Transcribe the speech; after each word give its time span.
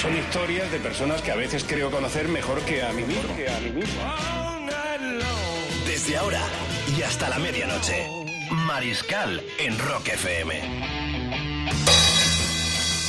Son 0.00 0.16
historias 0.16 0.72
de 0.72 0.78
personas 0.78 1.20
que 1.20 1.30
a 1.30 1.36
veces 1.36 1.62
creo 1.62 1.90
conocer 1.90 2.26
mejor 2.28 2.58
que 2.62 2.82
a 2.82 2.90
mí 2.90 3.02
mismo. 3.02 3.36
Que 3.36 3.50
a 3.50 3.60
mí 3.60 3.70
mismo. 3.70 4.00
Desde 5.86 6.16
ahora 6.16 6.40
y 6.96 7.02
hasta 7.02 7.28
la 7.28 7.38
medianoche, 7.38 8.08
Mariscal 8.50 9.42
en 9.58 9.78
Rock 9.78 10.08
FM. 10.08 10.58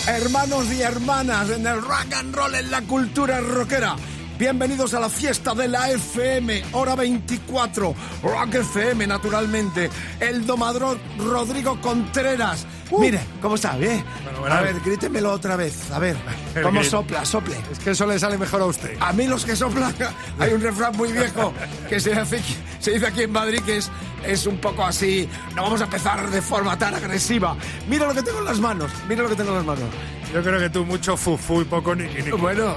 Hermanos 0.06 0.66
y 0.74 0.82
hermanas 0.82 1.50
en 1.52 1.66
el 1.66 1.82
rock 1.82 2.14
and 2.14 2.36
roll, 2.36 2.56
en 2.56 2.70
la 2.70 2.82
cultura 2.82 3.40
rockera. 3.40 3.96
Bienvenidos 4.38 4.94
a 4.94 5.00
la 5.00 5.08
fiesta 5.08 5.54
de 5.54 5.70
la 5.70 5.92
FM, 5.92 6.64
hora 6.74 6.96
24. 6.96 7.96
Rock 8.22 8.56
FM, 8.56 9.08
naturalmente. 9.08 9.90
El 10.20 10.46
domador 10.46 11.00
Rodrigo 11.20 11.80
Contreras. 11.80 12.66
Mire, 13.00 13.22
¿cómo 13.42 13.56
está? 13.56 13.76
¿Bien? 13.78 14.04
bueno. 14.40 14.56
A 14.56 14.62
ver, 14.62 14.80
grítemelo 14.82 15.32
otra 15.32 15.56
vez. 15.56 15.92
A 15.92 16.00
ver, 16.00 16.18
¿cómo 16.64 16.84
sopla? 16.84 17.26
Sople. 17.26 17.56
Es 17.72 17.80
que 17.80 17.92
eso 17.92 18.06
le 18.06 18.20
sale 18.20 18.38
mejor 18.38 18.62
a 18.62 18.66
usted. 18.66 18.98
A 19.00 19.14
mí 19.14 19.28
los 19.28 19.46
que 19.46 19.56
soplan, 19.56 19.94
hay 20.40 20.54
un 20.54 20.62
refrán 20.62 20.96
muy 20.98 21.12
viejo 21.12 21.54
que 21.90 22.00
se, 22.00 22.14
hace, 22.14 22.42
se 22.80 22.92
dice 22.92 23.08
aquí 23.08 23.24
en 23.24 23.32
Madrid 23.32 23.62
que 23.66 23.78
es, 23.78 23.90
es 24.26 24.46
un 24.46 24.58
poco 24.58 24.84
así, 24.84 25.28
no 25.56 25.64
vamos 25.64 25.82
a 25.82 25.86
empezar 25.86 26.30
de 26.30 26.42
forma 26.42 26.78
tan 26.78 26.96
agresiva. 26.96 27.56
Mira 27.88 28.08
lo 28.08 28.14
que 28.14 28.24
tengo 28.24 28.40
en 28.40 28.46
las 28.46 28.60
manos, 28.60 28.92
mira 29.08 29.24
lo 29.24 29.30
que 29.30 29.36
tengo 29.36 29.52
en 29.52 29.58
las 29.58 29.66
manos. 29.66 29.90
Yo 30.34 30.42
creo 30.42 30.60
que 30.60 30.70
tú 30.70 30.86
mucho 30.86 31.18
fufu 31.18 31.62
y 31.62 31.66
poco 31.66 31.94
niki. 31.94 32.32
Bueno, 32.32 32.76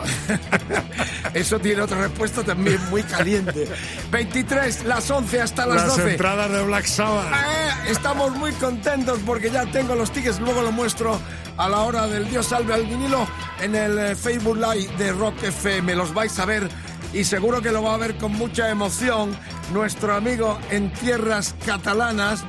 eso 1.35 1.59
tiene 1.59 1.83
otra 1.83 1.99
respuesta 1.99 2.43
también 2.43 2.79
muy 2.91 3.03
caliente. 3.03 3.69
23, 4.11 4.85
las 4.85 5.11
11 5.11 5.41
hasta 5.43 5.67
las, 5.67 5.77
Las 5.87 5.97
12. 5.97 6.11
entradas 6.13 6.51
de 6.51 6.63
Black 6.65 6.85
Sabbath. 6.87 7.27
Eh, 7.33 7.91
estamos 7.91 8.35
muy 8.37 8.53
contentos 8.53 9.19
porque 9.27 9.51
ya 9.51 9.67
tengo 9.67 9.95
los 9.95 10.11
tickets, 10.13 10.41
luego 10.41 10.63
lo 10.63 10.73
muestro 10.73 11.21
a 11.57 11.69
la 11.69 11.81
hora 11.81 12.07
del 12.07 12.29
Dios 12.31 12.47
salve 12.47 12.75
al 12.75 12.85
vinilo 12.87 13.27
en 13.61 13.75
el 13.75 13.99
eh, 13.99 14.17
Facebook 14.17 14.57
Live 14.57 14.91
de 14.97 15.13
Rock 15.13 15.43
FM. 15.43 15.95
Los 15.95 16.15
vais 16.15 16.37
a 16.39 16.45
ver 16.47 16.69
y 17.13 17.25
seguro 17.25 17.61
que 17.63 17.71
lo 17.71 17.83
va 17.83 17.95
a 17.95 17.99
ver 17.99 18.17
con 18.17 18.33
mucha 18.33 18.71
emoción 18.71 19.37
nuestro 19.73 20.15
amigo 20.15 20.59
en 20.71 20.93
tierras 20.93 21.55
catalanas, 21.65 22.43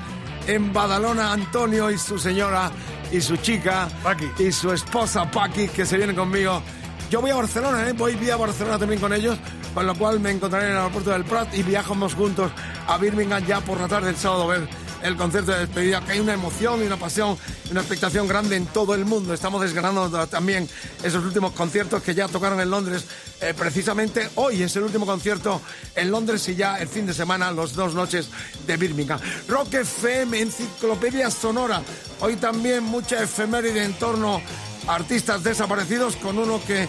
en 0.48 0.74
Badalona, 0.74 1.34
Antonio 1.34 1.92
y 1.92 1.98
su 1.98 2.18
señora 2.18 2.72
y 3.12 3.22
su 3.22 3.38
chica 3.38 3.88
Paqui. 4.04 4.30
y 4.40 4.52
su 4.52 4.72
esposa 4.72 5.30
Paqui 5.30 5.68
que 5.68 5.86
se 5.86 5.98
vienen 5.98 6.16
conmigo. 6.16 6.62
Yo 7.10 7.22
voy 7.22 7.32
a 7.32 7.36
Barcelona, 7.36 7.88
¿eh? 7.88 7.94
voy 7.94 8.16
vía 8.16 8.36
Barcelona 8.36 8.80
también 8.80 9.00
con 9.00 9.14
ellos, 9.14 9.38
con 9.74 9.86
lo 9.86 9.96
cual 9.96 10.20
me 10.20 10.32
encontraré 10.32 10.66
en 10.66 10.72
el 10.72 10.78
aeropuerto 10.78 11.12
del 11.12 11.24
Prat 11.24 11.54
y 11.54 11.62
viajamos 11.64 12.16
juntos 12.16 12.52
a 12.88 12.98
Birmingham 12.98 13.46
ya 13.46 13.62
por 13.62 13.80
la 13.80 13.88
tarde 13.88 14.08
del 14.08 14.18
sábado 14.18 14.44
a 14.44 14.58
ver 14.58 14.68
el 15.04 15.16
concierto 15.16 15.52
de 15.52 15.60
despedida, 15.60 16.02
que 16.02 16.14
hay 16.14 16.20
una 16.20 16.34
emoción 16.34 16.82
y 16.82 16.88
una 16.88 16.98
pasión 16.98 17.38
una 17.72 17.82
expectación 17.82 18.28
grande 18.28 18.56
en 18.56 18.66
todo 18.68 18.94
el 18.94 19.06
mundo. 19.06 19.34
Estamos 19.34 19.62
desgranando 19.62 20.28
también 20.28 20.68
esos 21.04 21.24
últimos 21.24 21.52
conciertos 21.54 22.02
que 22.02 22.14
ya 22.14 22.28
tocaron 22.28 22.60
en 22.60 22.70
Londres. 22.70 23.06
Eh, 23.42 23.54
precisamente 23.58 24.30
hoy 24.36 24.64
es 24.64 24.76
el 24.76 24.84
último 24.84 25.06
concierto 25.06 25.62
en 25.96 26.12
Londres 26.12 26.48
y 26.50 26.56
ya 26.56 26.80
el 26.80 26.88
fin 26.88 27.06
de 27.06 27.14
semana, 27.14 27.52
los 27.52 27.74
dos 27.74 27.94
noches 27.94 28.30
de 28.66 28.78
Birmingham. 28.78 29.20
Rock 29.48 29.76
FM, 29.76 30.40
enciclopedia 30.40 31.30
sonora. 31.32 31.82
Hoy 32.20 32.36
también 32.36 32.84
mucha 32.84 33.22
efeméride 33.22 33.84
en 33.84 33.94
torno 33.94 34.42
artistas 34.88 35.44
desaparecidos 35.44 36.16
con 36.16 36.38
uno 36.38 36.60
que, 36.66 36.88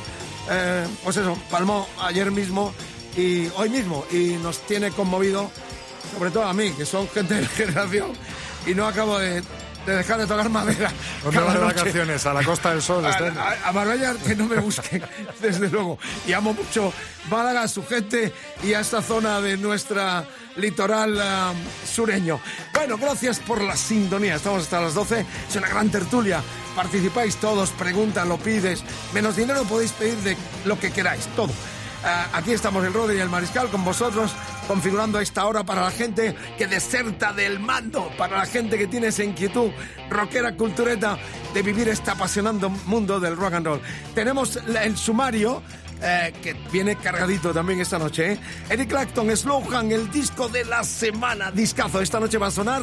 eh, 0.51 0.87
pues 1.03 1.17
eso, 1.17 1.37
palmó 1.51 1.89
ayer 2.01 2.31
mismo 2.31 2.73
y 3.17 3.49
hoy 3.57 3.71
mismo 3.71 4.05
y 4.11 4.37
nos 4.43 4.59
tiene 4.67 4.91
conmovido 4.91 5.51
sobre 6.17 6.31
todo 6.31 6.45
a 6.45 6.53
mí, 6.53 6.71
que 6.71 6.87
son 6.87 7.09
gente 7.09 7.35
de 7.35 7.47
generación, 7.47 8.13
y 8.67 8.75
no 8.75 8.87
acabo 8.87 9.19
de, 9.19 9.43
de 9.87 9.97
dejar 9.97 10.19
de 10.19 10.27
tocar 10.27 10.49
madera. 10.51 10.91
¿Dónde 11.23 11.41
vas 11.41 11.55
de 11.55 11.61
vacaciones? 11.61 12.27
A 12.27 12.35
la 12.35 12.43
Costa 12.43 12.71
del 12.71 12.83
Sol. 12.83 13.07
A, 13.07 13.57
a- 13.65 13.73
Marbella 13.73 14.15
que 14.27 14.35
no 14.35 14.47
me 14.47 14.57
busquen, 14.57 15.03
desde 15.41 15.69
luego. 15.71 15.99
Y 16.27 16.33
amo 16.33 16.53
mucho 16.53 16.93
Málaga, 17.31 17.69
su 17.69 17.85
gente 17.87 18.33
y 18.63 18.75
a 18.75 18.81
esta 18.81 19.03
zona 19.03 19.41
de 19.41 19.57
nuestra 19.57 20.25
litoral 20.57 21.21
ah, 21.21 21.53
sureño. 21.87 22.41
Bueno, 22.75 22.99
gracias 22.99 23.39
por 23.41 23.63
la 23.63 23.77
sintonía. 23.77 24.37
Estamos 24.37 24.63
hasta 24.65 24.81
las 24.81 24.95
12. 24.95 25.25
Es 25.49 25.57
una 25.57 25.69
gran 25.69 25.91
tertulia. 25.91 26.43
Participáis 26.75 27.37
todos, 27.37 27.71
pregunta, 27.71 28.25
lo 28.25 28.39
pides. 28.39 28.83
Menos 29.15 29.37
dinero 29.37 29.65
podéis 29.65 29.93
pedir 29.93 30.17
de 30.19 30.37
lo 30.65 30.79
que 30.79 30.91
queráis, 30.91 31.27
todo. 31.37 31.53
Ah, 32.09 32.29
aquí 32.35 32.53
estamos 32.53 32.85
el 32.85 32.93
Rodri 32.93 33.17
y 33.17 33.21
el 33.21 33.29
Mariscal 33.29 33.69
con 33.69 33.85
vosotros, 33.85 34.33
configurando 34.69 35.19
esta 35.19 35.45
hora 35.45 35.65
para 35.65 35.83
la 35.83 35.91
gente 35.91 36.37
que 36.57 36.69
deserta 36.69 37.33
del 37.33 37.59
mando, 37.59 38.13
para 38.17 38.37
la 38.37 38.47
gente 38.47 38.79
que 38.79 38.87
tiene 38.87 39.09
esa 39.09 39.25
inquietud 39.25 39.73
rockera 40.09 40.55
cultureta 40.55 41.19
de 41.53 41.63
vivir 41.63 41.89
este 41.89 42.13
apasionante 42.13 42.69
mundo 42.87 43.19
del 43.19 43.37
rock 43.37 43.55
and 43.55 43.67
roll. 43.67 43.81
Tenemos 44.15 44.55
el 44.57 44.97
sumario. 44.97 45.65
eh, 46.01 46.33
que 46.43 46.53
viene 46.71 46.95
cargadito 46.97 47.55
también 47.55 47.81
esta 47.81 47.99
noche. 47.99 48.33
¿eh? 48.33 48.39
Eric 48.69 48.91
Clapton, 48.91 49.35
Slowhand, 49.35 49.91
el 49.91 50.11
disco 50.11 50.47
de 50.47 50.63
la 50.67 50.85
semana, 50.85 51.51
discazo. 51.51 52.03
Esta 52.03 52.21
noche 52.21 52.37
va 52.37 52.49
a 52.49 52.51
sonar, 52.51 52.83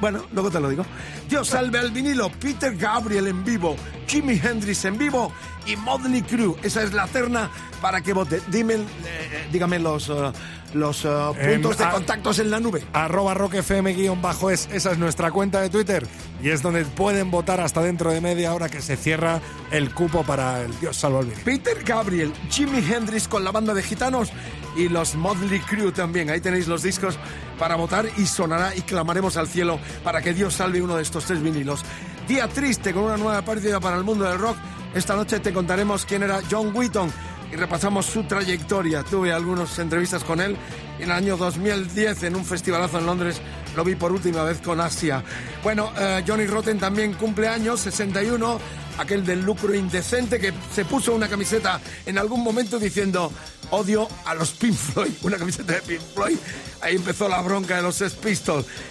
bueno, 0.00 0.24
luego 0.32 0.50
te 0.50 0.58
lo 0.58 0.70
digo. 0.70 0.84
Dios 1.28 1.48
salve 1.48 1.78
al 1.78 1.90
vinilo, 1.90 2.30
Peter 2.30 2.74
Gabriel 2.74 3.26
en 3.26 3.44
vivo, 3.44 3.76
Jimi 4.08 4.40
Hendrix 4.42 4.86
en 4.86 4.96
vivo 4.96 5.30
y 5.66 5.76
Modney 5.76 6.22
Crew. 6.22 6.56
Esa 6.62 6.82
es 6.82 6.92
la 6.92 7.06
terna 7.06 7.50
para 7.80 8.00
que 8.00 8.12
vote. 8.12 8.40
Dime, 8.48 8.74
eh, 8.74 9.48
dígame 9.52 9.78
los, 9.78 10.08
eh, 10.08 10.32
los 10.74 11.04
eh, 11.04 11.08
En- 11.38 11.60
puntos 11.62 11.78
de 11.78 11.88
contactos 11.90 12.38
en 12.38 12.50
la 12.50 12.60
nube. 12.60 12.84
Arroba 12.92 13.34
Rock 13.34 13.54
FM 13.54 13.92
guion 13.94 14.20
bajo 14.22 14.50
es, 14.50 14.68
esa 14.72 14.92
es 14.92 14.98
nuestra 14.98 15.30
cuenta 15.30 15.60
de 15.60 15.68
Twitter 15.70 16.06
y 16.42 16.50
es 16.50 16.62
donde 16.62 16.84
pueden 16.84 17.30
votar 17.30 17.60
hasta 17.60 17.82
dentro 17.82 18.10
de 18.12 18.20
media 18.20 18.54
hora 18.54 18.68
que 18.68 18.80
se 18.82 18.96
cierra 18.96 19.40
el 19.70 19.92
cupo 19.92 20.22
para 20.24 20.62
el 20.62 20.78
Dios 20.80 20.96
salvo 20.96 21.18
al. 21.20 21.26
Peter 21.26 21.82
Gabriel, 21.84 22.32
Jimi 22.50 22.78
Hendrix 22.78 23.28
con 23.28 23.44
la 23.44 23.50
banda 23.52 23.74
de 23.74 23.82
gitanos 23.82 24.30
y 24.76 24.88
los 24.88 25.14
Motley 25.14 25.60
Crew 25.60 25.92
también. 25.92 26.30
Ahí 26.30 26.40
tenéis 26.40 26.66
los 26.68 26.82
discos 26.82 27.18
para 27.58 27.76
votar 27.76 28.06
y 28.18 28.26
sonará 28.26 28.74
y 28.76 28.82
clamaremos 28.82 29.36
al 29.36 29.48
cielo 29.48 29.78
para 30.04 30.20
que 30.22 30.34
Dios 30.34 30.54
salve 30.54 30.82
uno 30.82 30.96
de 30.96 31.02
estos 31.02 31.24
tres 31.24 31.42
vinilos. 31.42 31.82
Día 32.28 32.48
triste 32.48 32.92
con 32.92 33.04
una 33.04 33.16
nueva 33.16 33.40
partida 33.42 33.78
para 33.80 33.96
el 33.96 34.04
mundo 34.04 34.24
del 34.24 34.38
rock. 34.38 34.56
Esta 34.96 35.14
noche 35.14 35.40
te 35.40 35.52
contaremos 35.52 36.06
quién 36.06 36.22
era 36.22 36.40
John 36.50 36.74
Wheaton 36.74 37.12
y 37.52 37.56
repasamos 37.56 38.06
su 38.06 38.24
trayectoria. 38.24 39.02
Tuve 39.02 39.30
algunas 39.30 39.78
entrevistas 39.78 40.24
con 40.24 40.40
él 40.40 40.56
en 40.98 41.04
el 41.04 41.12
año 41.12 41.36
2010 41.36 42.22
en 42.22 42.34
un 42.34 42.46
festivalazo 42.46 42.98
en 42.98 43.04
Londres. 43.04 43.42
Lo 43.76 43.84
vi 43.84 43.94
por 43.94 44.10
última 44.10 44.42
vez 44.42 44.62
con 44.62 44.80
Asia. 44.80 45.22
Bueno, 45.62 45.92
eh, 45.98 46.24
Johnny 46.26 46.46
Rotten 46.46 46.78
también 46.78 47.12
cumple 47.12 47.46
años, 47.46 47.80
61 47.80 48.58
aquel 48.98 49.26
del 49.26 49.42
lucro 49.42 49.74
indecente 49.74 50.38
que 50.38 50.54
se 50.74 50.86
puso 50.86 51.14
una 51.14 51.28
camiseta 51.28 51.78
en 52.06 52.16
algún 52.16 52.42
momento 52.42 52.78
diciendo 52.78 53.30
odio 53.70 54.08
a 54.24 54.34
los 54.34 54.52
Pink 54.52 54.74
Floyd, 54.74 55.12
una 55.22 55.36
camiseta 55.36 55.74
de 55.74 55.82
Pink 55.82 56.00
Floyd. 56.14 56.38
Ahí 56.80 56.96
empezó 56.96 57.28
la 57.28 57.40
bronca 57.42 57.76
de 57.76 57.82
los 57.82 57.96
Sex. 57.96 58.16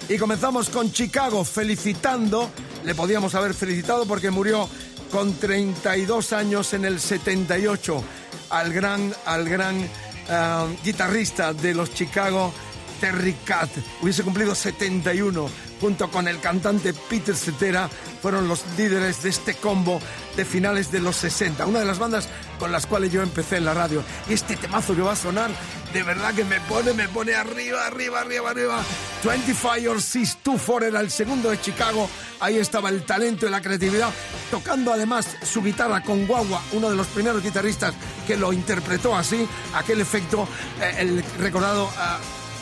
Y 0.09 0.17
comenzamos 0.17 0.69
con 0.69 0.91
Chicago 0.91 1.43
felicitando, 1.43 2.51
le 2.83 2.93
podíamos 2.93 3.35
haber 3.35 3.53
felicitado 3.53 4.05
porque 4.05 4.31
murió 4.31 4.69
con 5.11 5.33
32 5.33 6.33
años 6.33 6.73
en 6.73 6.85
el 6.85 6.99
78 6.99 8.03
al 8.49 8.73
gran, 8.73 9.13
al 9.25 9.47
gran 9.47 9.81
eh, 9.81 10.77
guitarrista 10.83 11.53
de 11.53 11.73
los 11.73 11.93
Chicago, 11.93 12.53
Terry 12.99 13.33
Cat. 13.45 13.69
Hubiese 14.01 14.23
cumplido 14.23 14.55
71 14.55 15.49
junto 15.79 16.09
con 16.09 16.27
el 16.27 16.39
cantante 16.39 16.93
Peter 16.93 17.35
Cetera, 17.35 17.89
fueron 18.21 18.47
los 18.47 18.63
líderes 18.77 19.23
de 19.23 19.29
este 19.29 19.53
combo 19.55 19.99
de 20.35 20.45
finales 20.45 20.91
de 20.91 20.99
los 20.99 21.15
60. 21.17 21.65
Una 21.65 21.79
de 21.79 21.85
las 21.85 21.99
bandas 21.99 22.27
con 22.59 22.71
las 22.71 22.85
cuales 22.85 23.11
yo 23.11 23.21
empecé 23.21 23.57
en 23.57 23.65
la 23.65 23.73
radio. 23.73 24.03
Y 24.29 24.33
este 24.33 24.55
temazo 24.55 24.95
que 24.95 25.01
va 25.01 25.13
a 25.13 25.17
sonar, 25.17 25.51
de 25.95 26.03
verdad 26.03 26.33
que 26.33 26.43
me 26.43 26.59
pone, 26.59 26.91
me 26.91 27.07
pone 27.07 27.33
arriba, 27.33 27.85
arriba, 27.85 28.19
arriba, 28.19 28.49
arriba. 28.49 28.83
25 29.23 29.89
or 29.89 30.01
6 30.01 30.37
4 30.43 30.87
era 30.87 30.99
el 30.99 31.09
segundo 31.09 31.49
de 31.49 31.61
Chicago. 31.61 32.09
Ahí 32.41 32.57
estaba 32.57 32.89
el 32.89 33.03
talento 33.03 33.47
y 33.47 33.49
la 33.49 33.61
creatividad, 33.61 34.09
tocando 34.51 34.91
además 34.91 35.37
su 35.41 35.63
guitarra 35.63 36.03
con 36.03 36.27
guagua, 36.27 36.61
uno 36.73 36.89
de 36.89 36.97
los 36.97 37.07
primeros 37.07 37.41
guitarristas 37.41 37.93
que 38.27 38.35
lo 38.35 38.51
interpretó 38.51 39.15
así, 39.15 39.47
aquel 39.73 40.01
efecto, 40.01 40.45
eh, 40.81 40.95
el 40.99 41.23
recordado 41.39 41.89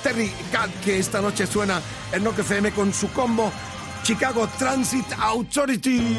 Terry 0.04 0.32
Cat, 0.52 0.70
que 0.84 1.00
esta 1.00 1.20
noche 1.20 1.48
suena 1.48 1.82
en 2.12 2.24
Rock 2.24 2.40
FM 2.40 2.72
con 2.72 2.94
su 2.94 3.12
combo 3.12 3.52
Chicago 4.04 4.48
Transit 4.60 5.12
Authority. 5.18 6.18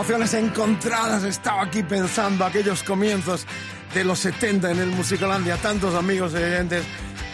Emociones 0.00 0.32
encontradas, 0.32 1.24
estaba 1.24 1.62
aquí 1.62 1.82
pensando 1.82 2.46
aquellos 2.46 2.82
comienzos 2.82 3.44
de 3.92 4.02
los 4.02 4.18
70 4.20 4.70
en 4.70 4.78
el 4.78 4.86
Musicolandia, 4.86 5.58
tantos 5.58 5.94
amigos 5.94 6.32
y 6.32 6.36
oyentes 6.36 6.86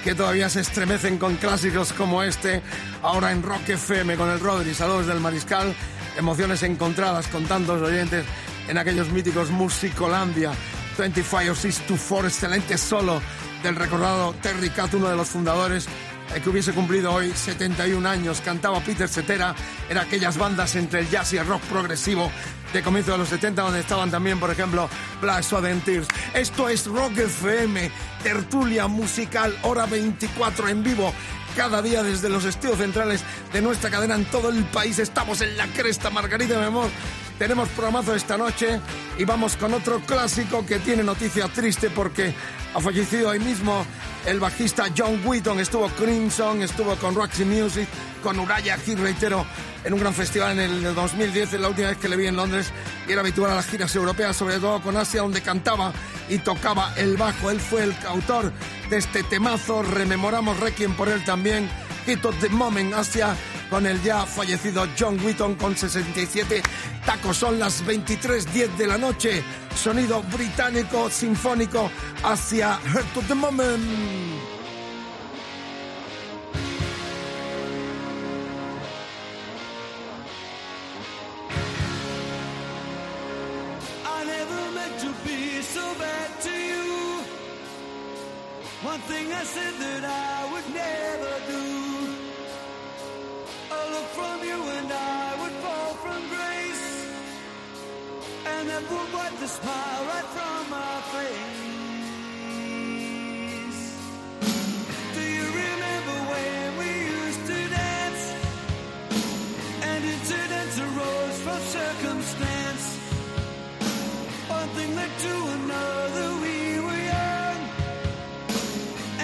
que 0.03 0.17
todavía 0.17 0.49
se 0.49 0.63
estremecen 0.63 1.17
con 1.17 1.37
clásicos 1.37 1.93
como 1.93 2.25
este, 2.25 2.63
ahora 3.03 3.31
en 3.31 3.45
Rock 3.45 3.69
FM 3.69 4.17
con 4.17 4.29
el 4.31 4.41
Rodri, 4.41 4.75
saludos 4.75 5.07
del 5.07 5.21
Mariscal, 5.21 5.73
emociones 6.19 6.65
encontradas 6.65 7.29
con 7.29 7.45
tantos 7.45 7.81
oyentes 7.81 8.27
en 8.67 8.79
aquellos 8.79 9.11
míticos 9.11 9.49
Musicolandia, 9.51 10.51
25 10.99 11.51
or 11.53 11.57
6 11.57 11.83
to 11.87 11.95
4, 11.97 12.27
excelente 12.27 12.77
solo 12.79 13.23
del 13.67 13.75
recordado 13.75 14.33
Terry 14.43 14.71
Cat, 14.71 14.95
uno 14.95 15.09
de 15.09 15.17
los 15.17 15.29
fundadores 15.29 15.89
eh, 16.33 16.41
que 16.41 16.49
hubiese 16.49 16.73
cumplido 16.73 17.13
hoy 17.13 17.33
71 17.33 18.09
años. 18.09 18.41
Cantaba 18.41 18.79
Peter 18.79 19.09
Cetera 19.09 19.57
en 19.89 19.99
aquellas 19.99 20.39
bandas 20.39 20.77
entre 20.77 21.01
el 21.01 21.11
jazz 21.11 21.33
y 21.33 21.39
el 21.39 21.47
rock 21.47 21.63
progresivo 21.63 22.31
de 22.73 22.83
comienzo 22.83 23.13
de 23.13 23.19
los 23.19 23.29
70, 23.29 23.63
donde 23.63 23.81
estaban 23.81 24.09
también, 24.09 24.39
por 24.39 24.53
ejemplo, 24.53 24.89
Black 25.21 25.43
Swan 25.43 25.81
Tears. 25.81 26.07
Esto 26.33 26.69
es 26.69 26.87
Rock 26.87 27.19
FM, 27.19 27.91
tertulia 28.23 28.87
musical, 28.87 29.53
hora 29.63 29.87
24 29.87 30.69
en 30.69 30.85
vivo. 30.85 31.13
Cada 31.57 31.83
día 31.83 32.05
desde 32.05 32.29
los 32.29 32.45
estudios 32.45 32.79
centrales 32.79 33.25
de 33.53 33.63
nuestra 33.63 33.91
cadena 33.91 34.15
en 34.15 34.27
todo 34.27 34.51
el 34.51 34.63
país. 34.65 35.01
Estamos 35.01 35.41
en 35.41 35.57
la 35.57 35.67
cresta, 35.69 36.11
Margarita, 36.11 36.57
mi 36.59 36.67
amor. 36.67 36.89
Tenemos 37.39 37.69
programazo 37.71 38.15
esta 38.15 38.39
noche 38.39 38.81
y 39.19 39.25
vamos 39.25 39.57
con 39.57 39.75
otro 39.75 40.01
clásico 40.01 40.65
que 40.65 40.79
tiene 40.79 41.03
noticia 41.03 41.49
triste 41.49 41.91
porque 41.91 42.35
ha 42.75 42.81
fallecido 42.81 43.29
hoy 43.29 43.39
mismo 43.39 43.85
el 44.25 44.41
bajista 44.41 44.87
John 44.97 45.21
Wheaton. 45.23 45.61
Estuvo 45.61 45.87
Crimson, 45.91 46.63
estuvo 46.63 46.97
con 46.97 47.15
Roxy 47.15 47.45
Music, 47.45 47.87
con 48.23 48.39
Uraya 48.39 48.79
Heat, 48.79 48.99
reitero, 49.01 49.45
en 49.85 49.93
un 49.93 50.01
gran 50.01 50.15
festival 50.15 50.59
en 50.59 50.87
el 50.87 50.95
2010, 50.95 51.53
la 51.61 51.69
última 51.69 51.89
vez 51.89 51.99
que 51.99 52.09
le 52.09 52.17
vi 52.17 52.27
en 52.27 52.37
Londres, 52.37 52.73
y 53.07 53.13
era 53.13 53.21
habitual 53.21 53.51
a 53.51 53.57
las 53.57 53.67
giras 53.67 53.95
europeas, 53.95 54.35
sobre 54.35 54.59
todo 54.59 54.81
con 54.81 54.97
Asia, 54.97 55.21
donde 55.21 55.43
cantaba 55.43 55.93
y 56.31 56.39
tocaba 56.39 56.95
el 56.97 57.19
bajo. 57.19 57.51
Él 57.51 57.61
fue 57.61 57.85
el 57.85 57.95
autor 58.09 58.51
de 58.89 58.97
este 58.97 59.23
temazo, 59.25 59.83
rememoramos 59.83 60.59
Requiem 60.59 60.95
por 60.95 61.11
él 61.11 61.23
también, 61.25 61.69
Hit 62.07 62.23
the 62.41 62.49
Moment, 62.49 62.95
Asia 62.95 63.37
con 63.71 63.87
el 63.87 64.03
ya 64.03 64.27
fallecido 64.27 64.87
John 64.99 65.19
Wheaton 65.25 65.55
con 65.57 65.77
67 65.77 66.63
tacos. 67.05 67.37
Son 67.37 67.59
las 67.59 67.85
23.10 67.85 68.77
de 68.77 68.87
la 68.87 68.99
noche. 68.99 69.43
Sonido 69.75 70.23
británico 70.25 71.11
sinfónico 71.11 71.91
hacia 72.23 72.79
Heart 72.79 73.17
of 73.17 73.29
the 73.29 73.35
Moment. 73.35 74.37
One 88.83 89.01
thing 89.01 89.33
I 89.33 89.43
said 89.43 89.75
that 89.81 90.05
I 90.05 90.53
would 90.53 90.75
never 90.75 91.53
do. 91.53 91.76
Look 93.93 94.09
from 94.19 94.39
you 94.43 94.61
and 94.79 94.93
I 94.93 95.37
would 95.41 95.57
fall 95.65 95.93
from 96.05 96.21
grace. 96.35 96.87
And 98.53 98.69
that 98.69 98.83
would 98.91 99.13
wipe 99.13 99.37
the 99.39 99.49
smile 99.49 100.05
right 100.11 100.29
from 100.37 100.71
my 100.71 100.95
face. 101.15 101.63
Do 105.17 105.23
you 105.39 105.47
remember 105.65 106.17
when 106.33 106.77
we 106.81 106.91
used 107.19 107.43
to 107.51 107.59
dance? 107.81 108.23
And 109.89 110.01
incidents 110.05 110.77
arose 110.87 111.37
from 111.47 111.61
circumstance. 111.79 112.85
One 114.49 114.69
thing 114.77 114.91
led 114.97 115.13
to 115.27 115.35
another, 115.59 116.29
we 116.45 116.57
were 116.87 117.03
young. 117.15 117.59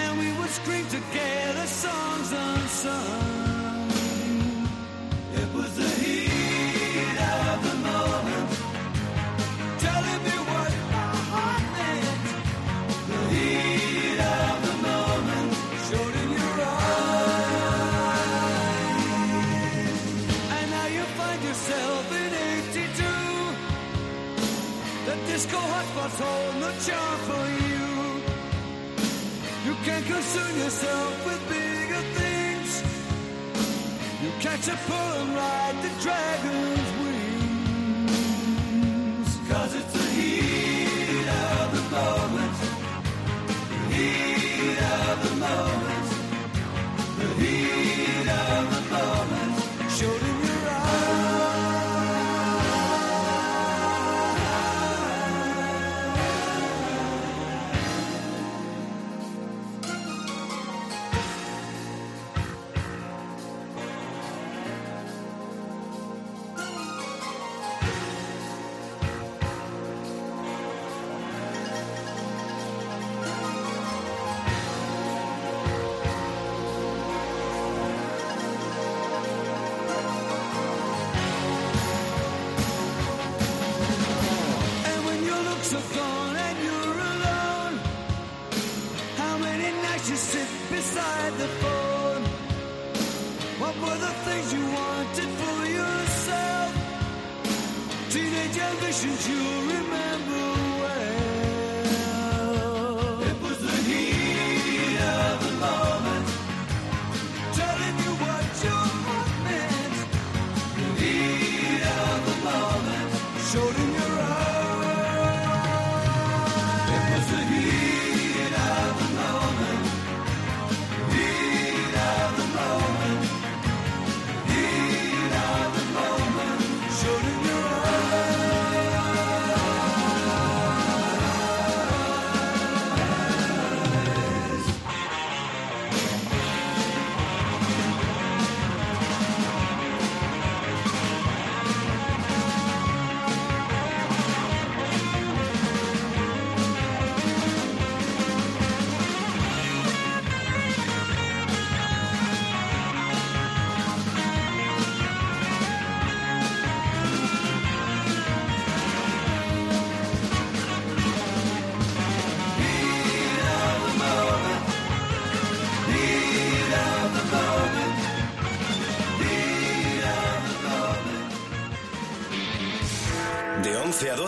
And 0.02 0.11
we 0.19 0.28
would 0.38 0.50
scream 0.50 0.87
together 0.87 1.66
songs 1.66 2.33
unsung. 2.33 3.22
Disco 25.42 25.58
hotspots 25.58 26.20
hold 26.22 26.54
no 26.61 26.70
charm 26.87 27.18
for 27.28 27.44
you. 27.66 27.87
You 29.66 29.75
can't 29.84 30.06
concern 30.06 30.54
yourself 30.58 31.26
with 31.26 31.40
bigger 31.49 32.02
things. 32.18 32.70
You 34.22 34.30
catch 34.40 34.68
a 34.68 34.76
pull 34.87 35.12
and 35.20 35.34
ride 35.34 35.76
the 35.82 35.90
dragon's 36.02 36.90
wings. 37.02 37.30
Cause 39.49 39.75
it's 39.75 40.01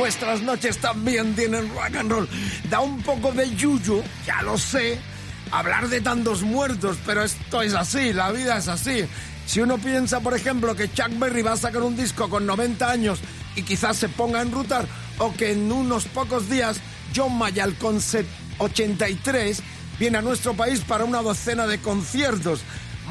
Nuestras 0.00 0.40
noches 0.40 0.78
también 0.78 1.34
tienen 1.34 1.68
rock 1.74 1.94
and 1.96 2.10
roll. 2.10 2.28
Da 2.70 2.80
un 2.80 3.02
poco 3.02 3.32
de 3.32 3.54
yuyu, 3.54 4.02
ya 4.26 4.40
lo 4.40 4.56
sé, 4.56 4.98
hablar 5.50 5.88
de 5.88 6.00
tantos 6.00 6.42
muertos, 6.42 6.96
pero 7.04 7.22
esto 7.22 7.60
es 7.60 7.74
así, 7.74 8.14
la 8.14 8.32
vida 8.32 8.56
es 8.56 8.68
así. 8.68 9.04
Si 9.44 9.60
uno 9.60 9.76
piensa, 9.76 10.20
por 10.20 10.34
ejemplo, 10.34 10.74
que 10.74 10.90
Chuck 10.90 11.18
Berry 11.18 11.42
va 11.42 11.52
a 11.52 11.56
sacar 11.58 11.82
un 11.82 11.96
disco 11.96 12.30
con 12.30 12.46
90 12.46 12.90
años 12.90 13.20
y 13.56 13.62
quizás 13.62 13.98
se 13.98 14.08
ponga 14.08 14.38
a 14.38 14.42
enrutar, 14.42 14.86
o 15.18 15.34
que 15.34 15.52
en 15.52 15.70
unos 15.70 16.06
pocos 16.06 16.48
días 16.48 16.80
John 17.14 17.36
Mayall 17.36 17.74
con 17.74 18.00
set 18.00 18.26
83 18.56 19.62
viene 19.98 20.16
a 20.16 20.22
nuestro 20.22 20.54
país 20.54 20.80
para 20.80 21.04
una 21.04 21.20
docena 21.20 21.66
de 21.66 21.78
conciertos. 21.78 22.60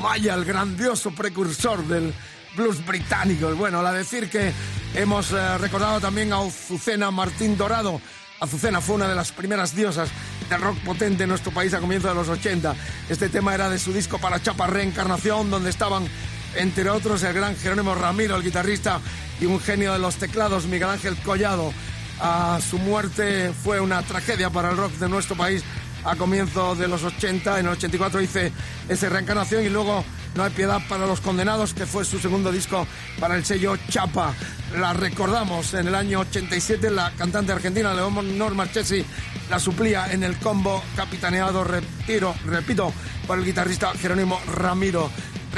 Mayall, 0.02 0.44
grandioso 0.44 1.12
precursor 1.12 1.86
del 1.86 2.14
blues 2.56 2.84
británico. 2.84 3.54
Bueno, 3.56 3.84
la 3.84 3.92
decir 3.92 4.28
que 4.30 4.52
hemos 4.94 5.32
eh, 5.32 5.58
recordado 5.58 6.00
también 6.00 6.34
a 6.34 6.40
Azucena 6.40 7.12
Martín 7.12 7.58
Dorado. 7.58 8.02
Azucena 8.40 8.82
fue 8.82 8.96
una 8.96 9.08
de 9.08 9.16
las 9.16 9.32
primeras 9.32 9.76
diosas 9.76 10.10
del 10.50 10.62
rock 10.62 10.78
potente 10.80 11.24
en 11.24 11.30
nuestro 11.30 11.52
país 11.52 11.74
a 11.74 11.80
comienzos 11.80 12.12
de 12.12 12.16
los 12.16 12.30
80. 12.30 12.76
Este 13.10 13.30
tema 13.30 13.54
era 13.54 13.70
de 13.70 13.80
su 13.80 13.92
disco 13.92 14.18
para 14.18 14.42
Chapa 14.42 14.68
Reencarnación, 14.68 15.50
donde 15.50 15.70
estaban, 15.70 16.08
entre 16.56 16.90
otros, 16.90 17.24
el 17.24 17.34
gran 17.34 17.56
Jerónimo 17.58 17.96
Ramiro, 17.96 18.36
el 18.36 18.44
guitarrista, 18.44 19.02
y 19.42 19.46
un 19.46 19.60
genio 19.60 19.94
de 19.94 20.00
los 20.00 20.16
teclados, 20.16 20.66
Miguel 20.66 20.90
Ángel 20.90 21.18
Collado. 21.18 21.74
A 22.22 22.60
su 22.62 22.78
muerte 22.80 23.54
fue 23.54 23.80
una 23.80 24.02
tragedia 24.04 24.50
para 24.50 24.72
el 24.72 24.78
rock 24.78 24.94
de 24.94 25.10
nuestro 25.10 25.36
país 25.36 25.64
a 26.04 26.16
comienzos 26.16 26.78
de 26.78 26.88
los 26.88 27.04
80. 27.04 27.60
En 27.60 27.66
el 27.66 27.72
84 27.74 28.22
hice 28.22 28.52
esa 28.88 29.10
reencarnación 29.10 29.64
y 29.64 29.70
luego 29.70 30.04
No 30.36 30.44
hay 30.44 30.52
piedad 30.52 30.80
para 30.88 31.06
los 31.06 31.22
condenados, 31.22 31.74
que 31.74 31.86
fue 31.86 32.06
su 32.06 32.20
segundo 32.20 32.52
disco 32.52 32.88
para 33.20 33.36
el 33.36 33.46
sello 33.46 33.76
Chapa. 33.90 34.34
La 34.78 34.94
recordamos 34.94 35.74
en 35.74 35.88
el 35.88 35.96
año 35.96 36.20
87, 36.20 36.92
la 36.92 37.12
cantante 37.12 37.52
argentina 37.52 37.94
Leonor 37.94 38.56
Marchesi 38.56 39.06
la 39.50 39.60
suplía 39.60 40.12
en 40.12 40.24
el 40.24 40.38
combo 40.38 40.84
capitaneado, 40.96 41.64
retiro, 41.64 42.36
repito, 42.46 42.94
por 43.26 43.40
el 43.40 43.46
guitarrista 43.46 43.92
Jerónimo 43.94 44.40
Ramiro, 44.46 45.10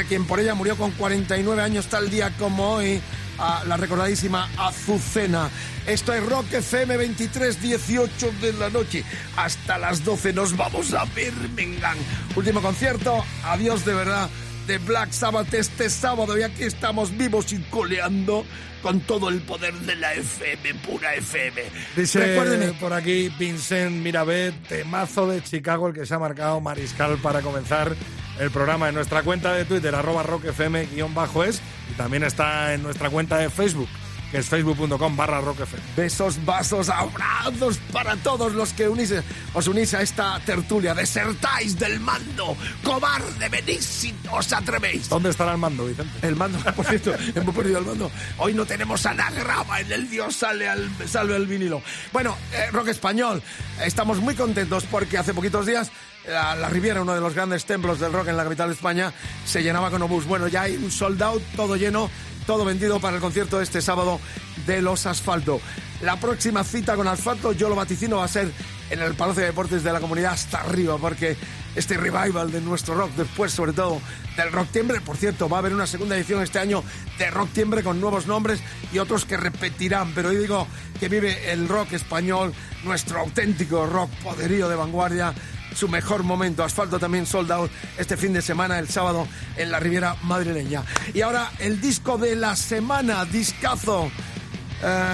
quien 0.08 0.26
por 0.26 0.40
ella 0.40 0.56
murió 0.56 0.78
con 0.78 0.92
49 0.92 1.62
años 1.62 1.88
tal 1.88 2.10
día 2.10 2.36
como 2.40 2.72
hoy 2.72 3.02
a 3.38 3.64
la 3.66 3.78
recordadísima 3.78 4.50
Azucena. 4.58 5.50
Esto 5.86 6.14
es 6.14 6.26
Rock 6.26 6.54
FM 6.54 6.98
23, 6.98 7.62
18 7.62 8.32
de 8.42 8.54
la 8.54 8.70
noche. 8.70 9.04
Hasta 9.36 9.78
las 9.78 10.04
12 10.04 10.34
nos 10.34 10.56
vamos 10.56 10.94
a 10.94 11.06
Birmingham. 11.06 11.98
Último 12.36 12.62
concierto, 12.62 13.24
adiós 13.44 13.84
de 13.86 13.94
verdad 13.94 14.30
de 14.72 14.78
Black 14.78 15.12
Sabbath 15.12 15.54
este 15.54 15.90
sábado 15.90 16.38
y 16.38 16.44
aquí 16.44 16.64
estamos 16.64 17.18
vivos 17.18 17.52
y 17.52 17.60
coleando 17.64 18.46
con 18.82 19.02
todo 19.02 19.28
el 19.28 19.42
poder 19.42 19.74
de 19.74 19.98
la 19.98 20.14
FM, 20.14 20.76
pura 20.76 21.14
FM. 21.14 21.62
Dice 21.94 22.74
por 22.80 22.94
aquí 22.94 23.28
Vincent 23.38 23.98
Mirabet, 23.98 24.56
temazo 24.70 25.28
de 25.28 25.44
Chicago, 25.44 25.90
el 25.90 25.94
que 25.94 26.06
se 26.06 26.14
ha 26.14 26.20
marcado 26.20 26.62
Mariscal 26.62 27.18
para 27.18 27.42
comenzar 27.42 27.94
el 28.40 28.50
programa 28.50 28.88
en 28.88 28.96
nuestra 28.96 29.24
cuenta 29.24 29.54
de 29.54 29.66
Twitter, 29.66 29.94
arroba 29.94 30.24
rockfm-es, 30.24 31.62
y 31.92 31.94
también 31.98 32.24
está 32.24 32.74
en 32.74 32.82
nuestra 32.82 33.10
cuenta 33.10 33.40
de 33.40 33.50
Facebook, 33.50 33.90
que 34.32 34.38
es 34.38 34.48
facebook.com 34.48 35.16
barra. 35.18 35.42
Besos, 35.96 36.44
vasos, 36.46 36.90
abrazos 36.90 37.78
para 37.92 38.16
todos 38.18 38.54
los 38.54 38.74
que 38.74 38.88
unís, 38.88 39.14
os 39.54 39.68
unís 39.68 39.94
a 39.94 40.02
esta 40.02 40.40
tertulia. 40.46 40.94
Desertáis 40.94 41.78
del 41.78 42.00
mando. 42.00 42.56
Cobarde, 42.84 43.50
venís 43.50 43.84
si 43.84 44.16
os 44.32 44.54
atrevéis. 44.54 45.10
¿Dónde 45.10 45.30
estará 45.30 45.54
el 45.54 45.58
mando, 45.58 45.86
Vicente? 45.86 46.28
El 46.28 46.36
mando, 46.36 46.60
por 46.76 46.86
cierto, 46.86 47.14
hemos 47.36 47.56
perdido 47.56 47.80
el 47.80 47.86
mando. 47.86 48.12
Hoy 48.38 48.54
no 48.54 48.66
tenemos 48.66 49.06
anagrama 49.06 49.80
en 49.82 49.92
el 49.92 50.10
Dios 50.10 50.36
sale 50.36 50.70
al, 50.70 50.90
salve 51.08 51.36
el 51.36 51.48
vinilo. 51.48 51.82
Bueno, 52.14 52.38
eh, 52.54 52.72
rock 52.72 52.90
español, 52.90 53.42
estamos 53.84 54.20
muy 54.20 54.36
contentos 54.36 54.86
porque 54.90 55.18
hace 55.18 55.34
poquitos 55.34 55.66
días 55.66 55.92
la, 56.28 56.56
la, 56.56 56.70
Riviera, 56.70 57.02
uno 57.02 57.14
de 57.14 57.22
los 57.22 57.34
grandes 57.34 57.66
templos 57.66 58.00
del 58.00 58.14
rock 58.14 58.28
en 58.28 58.38
la 58.38 58.44
capital 58.44 58.70
de 58.70 58.76
España, 58.76 59.14
se 59.46 59.64
llenaba 59.64 59.90
con 59.90 60.02
obús. 60.02 60.26
Bueno, 60.26 60.48
ya 60.48 60.64
hay 60.64 60.76
un 60.76 60.92
sold 60.92 61.22
out, 61.22 61.42
todo 61.56 61.76
lleno, 61.76 62.10
todo 62.52 62.66
vendido 62.66 63.00
para 63.00 63.16
el 63.16 63.22
concierto 63.22 63.60
de 63.60 63.64
este 63.64 63.82
sábado 63.82 64.20
de 64.68 64.82
los 64.82 65.06
Asfalto. 65.06 65.62
La 66.02 66.18
próxima 66.18 66.66
cita 66.66 66.98
con 66.98 67.08
Asfalto, 67.08 67.54
yo 67.54 67.70
lo 67.70 67.78
vaticino, 67.78 68.18
va 68.18 68.26
a 68.26 68.28
ser 68.28 68.52
en 68.90 69.02
el 69.02 69.14
Palacio 69.14 69.40
de 69.40 69.48
Deportes 69.48 69.86
de 69.86 69.94
la 69.94 70.02
Comunidad 70.02 70.34
hasta 70.34 70.60
arriba, 70.60 70.98
porque 70.98 71.38
este 71.78 71.96
revival 71.96 72.52
de 72.52 72.60
nuestro 72.60 72.94
rock, 72.94 73.12
después 73.16 73.54
sobre 73.54 73.72
todo 73.72 74.02
del 74.36 74.52
Rock 74.52 74.68
Tiembre, 74.70 75.00
por 75.00 75.16
cierto, 75.16 75.48
va 75.48 75.56
a 75.56 75.60
haber 75.60 75.74
una 75.74 75.88
segunda 75.88 76.18
edición 76.18 76.44
este 76.44 76.60
año 76.60 76.84
de 77.18 77.32
Rock 77.32 77.54
Tiembre 77.54 77.84
con 77.84 78.02
nuevos 78.02 78.28
nombres 78.28 78.60
y 78.92 79.00
otros 79.00 79.24
que 79.24 79.38
repetirán, 79.38 80.12
pero 80.14 80.28
hoy 80.28 80.36
digo 80.36 80.68
que 81.00 81.08
vive 81.08 81.54
el 81.54 81.70
rock 81.70 81.94
español, 81.94 82.54
nuestro 82.84 83.22
auténtico 83.22 83.86
rock 83.86 84.10
poderío 84.26 84.68
de 84.68 84.76
vanguardia, 84.76 85.34
su 85.76 85.88
mejor 85.88 86.24
momento. 86.24 86.64
Asfalto 86.64 87.00
también 87.00 87.26
sold 87.26 87.52
out 87.52 87.72
este 87.98 88.18
fin 88.18 88.34
de 88.34 88.42
semana, 88.42 88.80
el 88.80 88.90
sábado, 88.90 89.28
en 89.58 89.72
la 89.72 89.80
Riviera 89.80 90.16
Madrileña. 90.24 90.84
Y 91.14 91.22
ahora 91.22 91.52
el 91.60 91.82
disco 91.82 92.18
de 92.18 92.36
la 92.36 92.56
semana, 92.56 93.26
discazo, 93.26 94.12
eh, 94.84 95.14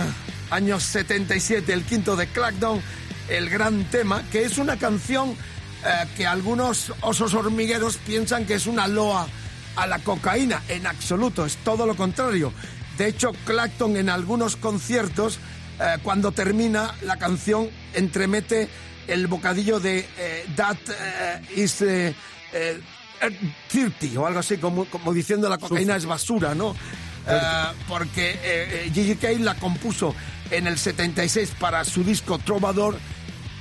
años 0.49 0.83
77, 0.83 1.73
el 1.73 1.83
quinto 1.83 2.15
de 2.15 2.27
Clackdown, 2.27 2.81
el 3.29 3.49
gran 3.49 3.83
tema, 3.85 4.23
que 4.31 4.43
es 4.43 4.57
una 4.57 4.77
canción 4.77 5.31
eh, 5.31 6.07
que 6.15 6.25
algunos 6.25 6.91
osos 7.01 7.33
hormigueros 7.33 7.97
piensan 7.97 8.45
que 8.45 8.55
es 8.55 8.67
una 8.67 8.87
loa 8.87 9.27
a 9.75 9.87
la 9.87 9.99
cocaína. 9.99 10.63
En 10.67 10.87
absoluto, 10.87 11.45
es 11.45 11.57
todo 11.57 11.85
lo 11.85 11.95
contrario. 11.95 12.51
De 12.97 13.07
hecho, 13.07 13.31
Clacton 13.45 13.95
en 13.95 14.09
algunos 14.09 14.55
conciertos, 14.55 15.39
eh, 15.79 15.97
cuando 16.01 16.31
termina 16.31 16.95
la 17.03 17.17
canción, 17.17 17.69
entremete 17.93 18.69
el 19.07 19.27
bocadillo 19.27 19.79
de 19.79 20.07
eh, 20.17 20.45
That 20.55 20.77
eh, 20.89 21.41
is 21.55 21.81
eh, 21.81 22.13
eh, 22.53 22.81
30 23.69 24.19
o 24.19 24.25
algo 24.25 24.39
así, 24.39 24.57
como, 24.57 24.85
como 24.85 25.13
diciendo 25.13 25.49
la 25.49 25.57
cocaína 25.57 25.95
es 25.95 26.05
basura, 26.05 26.53
¿no? 26.53 26.75
Eh, 27.27 27.39
porque 27.87 28.39
eh, 28.41 28.91
Gigi 28.93 29.15
Cale 29.15 29.39
la 29.39 29.55
compuso 29.55 30.15
en 30.49 30.67
el 30.67 30.77
76 30.77 31.55
para 31.59 31.83
su 31.83 32.03
disco 32.03 32.37
Trovador 32.39 32.97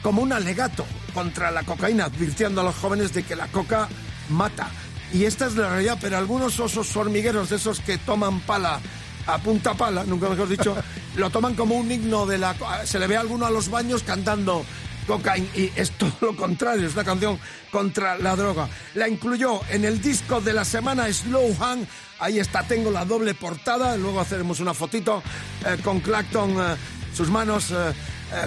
como 0.02 0.22
un 0.22 0.32
alegato 0.32 0.86
contra 1.14 1.50
la 1.50 1.64
cocaína, 1.64 2.04
advirtiendo 2.04 2.60
a 2.60 2.64
los 2.64 2.76
jóvenes 2.76 3.12
de 3.12 3.24
que 3.24 3.34
la 3.34 3.48
coca 3.48 3.88
mata. 4.28 4.68
Y 5.12 5.24
esta 5.24 5.46
es 5.46 5.56
la 5.56 5.70
realidad, 5.70 5.98
pero 6.00 6.16
algunos 6.16 6.60
osos 6.60 6.94
hormigueros 6.96 7.50
de 7.50 7.56
esos 7.56 7.80
que 7.80 7.98
toman 7.98 8.40
pala 8.40 8.80
a 9.26 9.38
punta 9.38 9.74
pala, 9.74 10.04
nunca 10.04 10.28
mejor 10.28 10.48
dicho, 10.48 10.76
lo 11.16 11.30
toman 11.30 11.54
como 11.54 11.74
un 11.74 11.90
himno 11.90 12.26
de 12.26 12.38
la... 12.38 12.54
Se 12.84 13.00
le 13.00 13.08
ve 13.08 13.16
a 13.16 13.20
alguno 13.20 13.46
a 13.46 13.50
los 13.50 13.68
baños 13.68 14.04
cantando 14.04 14.64
cocaína 15.06 15.48
y 15.54 15.72
es 15.76 15.92
todo 15.92 16.12
lo 16.20 16.36
contrario, 16.36 16.86
es 16.86 16.94
una 16.94 17.04
canción 17.04 17.38
contra 17.70 18.18
la 18.18 18.36
droga. 18.36 18.68
La 18.94 19.08
incluyó 19.08 19.60
en 19.70 19.84
el 19.84 20.00
disco 20.00 20.40
de 20.40 20.52
la 20.52 20.64
semana 20.64 21.12
Slow 21.12 21.56
Hand, 21.60 21.86
ahí 22.18 22.38
está, 22.38 22.62
tengo 22.62 22.90
la 22.90 23.04
doble 23.04 23.34
portada, 23.34 23.96
luego 23.96 24.20
haremos 24.20 24.60
una 24.60 24.74
fotito 24.74 25.22
eh, 25.64 25.78
con 25.82 26.00
Clacton, 26.00 26.50
eh, 26.58 26.76
sus 27.14 27.28
manos, 27.28 27.70
eh, 27.70 27.92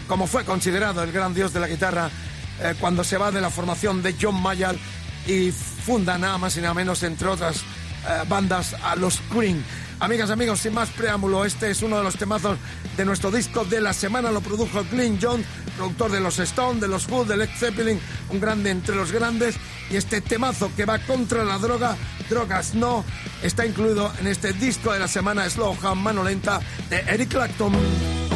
como 0.07 0.27
fue 0.27 0.45
considerado 0.45 1.03
el 1.03 1.11
gran 1.11 1.33
dios 1.33 1.53
de 1.53 1.59
la 1.59 1.67
guitarra 1.67 2.09
cuando 2.81 3.05
se 3.05 3.15
va 3.15 3.31
de 3.31 3.39
la 3.39 3.49
formación 3.49 4.03
de 4.03 4.13
John 4.21 4.41
Mayall 4.41 4.77
y 5.25 5.49
funda 5.49 6.17
nada 6.17 6.37
más 6.37 6.57
y 6.57 6.59
nada 6.59 6.73
menos, 6.73 7.03
entre 7.03 7.29
otras 7.29 7.63
bandas, 8.27 8.75
a 8.83 8.97
los 8.97 9.21
Queen. 9.31 9.63
Amigas, 10.01 10.29
amigos, 10.29 10.61
sin 10.61 10.73
más 10.73 10.89
preámbulo, 10.91 11.43
este 11.43 11.69
es 11.71 11.81
uno 11.81 11.97
de 11.97 12.03
los 12.03 12.15
temazos 12.15 12.57
de 12.95 13.03
nuestro 13.03 13.31
disco 13.31 13.65
de 13.65 13.81
la 13.81 13.91
semana. 13.91 14.31
Lo 14.31 14.39
produjo 14.39 14.81
Clint 14.83 15.19
John, 15.21 15.43
productor 15.75 16.09
de 16.11 16.21
los 16.21 16.39
Stone, 16.39 16.79
de 16.79 16.87
los 16.87 17.05
Who, 17.09 17.25
de 17.25 17.35
Led 17.35 17.49
Zeppelin, 17.57 17.99
un 18.29 18.39
grande 18.39 18.69
entre 18.69 18.95
los 18.95 19.11
grandes. 19.11 19.57
Y 19.89 19.97
este 19.97 20.21
temazo 20.21 20.71
que 20.73 20.85
va 20.85 20.99
contra 20.99 21.43
la 21.43 21.57
droga, 21.57 21.97
drogas 22.29 22.75
no, 22.75 23.03
está 23.43 23.65
incluido 23.65 24.09
en 24.21 24.27
este 24.27 24.53
disco 24.53 24.93
de 24.93 24.99
la 24.99 25.09
semana 25.09 25.49
Slow 25.49 25.75
Hand, 25.83 26.01
mano 26.01 26.23
lenta, 26.23 26.61
de 26.89 26.99
Eric 26.99 27.31
Clapton. 27.31 28.28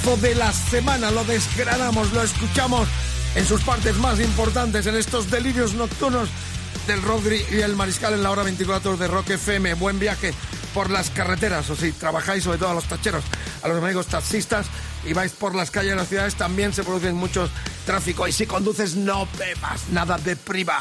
De 0.00 0.34
la 0.34 0.50
semana. 0.52 1.10
Lo 1.10 1.24
desgranamos, 1.24 2.12
lo 2.12 2.22
escuchamos 2.22 2.88
en 3.34 3.44
sus 3.44 3.60
partes 3.62 3.96
más 3.96 4.18
importantes, 4.18 4.86
en 4.86 4.96
estos 4.96 5.30
delirios 5.30 5.74
nocturnos 5.74 6.28
del 6.86 7.02
Rodri 7.02 7.44
y 7.50 7.60
el 7.60 7.76
Mariscal 7.76 8.14
en 8.14 8.22
la 8.22 8.30
hora 8.30 8.42
24 8.42 8.96
de 8.96 9.08
Rock 9.08 9.30
FM. 9.30 9.74
Buen 9.74 9.98
viaje 9.98 10.32
por 10.72 10.88
las 10.88 11.10
carreteras, 11.10 11.68
o 11.68 11.76
si 11.76 11.92
trabajáis 11.92 12.44
sobre 12.44 12.58
todo 12.58 12.70
a 12.70 12.74
los 12.74 12.84
tacheros, 12.84 13.24
a 13.62 13.68
los 13.68 13.82
amigos 13.82 14.06
taxistas 14.06 14.66
y 15.04 15.12
vais 15.12 15.32
por 15.32 15.54
las 15.54 15.70
calles 15.70 15.90
de 15.90 15.96
las 15.96 16.08
ciudades, 16.08 16.34
también 16.34 16.72
se 16.72 16.82
producen 16.82 17.14
muchos 17.14 17.50
tráfico. 17.84 18.26
Y 18.26 18.32
si 18.32 18.46
conduces, 18.46 18.96
no 18.96 19.28
bebas 19.38 19.88
nada 19.90 20.16
de 20.16 20.34
priva. 20.34 20.78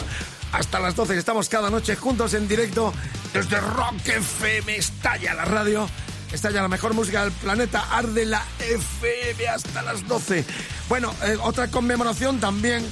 Hasta 0.53 0.79
las 0.79 0.95
12 0.95 1.17
estamos 1.17 1.49
cada 1.49 1.69
noche 1.69 1.95
juntos 1.97 2.33
en 2.33 2.47
directo 2.47 2.93
desde 3.33 3.59
Rock 3.59 4.07
FM. 4.07 4.77
Estalla 4.77 5.33
la 5.33 5.45
radio, 5.45 5.89
estalla 6.31 6.61
la 6.61 6.69
mejor 6.69 6.93
música 6.93 7.23
del 7.23 7.33
planeta, 7.33 7.85
arde 7.91 8.25
la 8.25 8.43
FM 8.69 9.47
hasta 9.47 9.81
las 9.81 10.07
12. 10.07 10.45
Bueno, 10.87 11.13
eh, 11.23 11.37
otra 11.41 11.69
conmemoración 11.69 12.39
también 12.39 12.85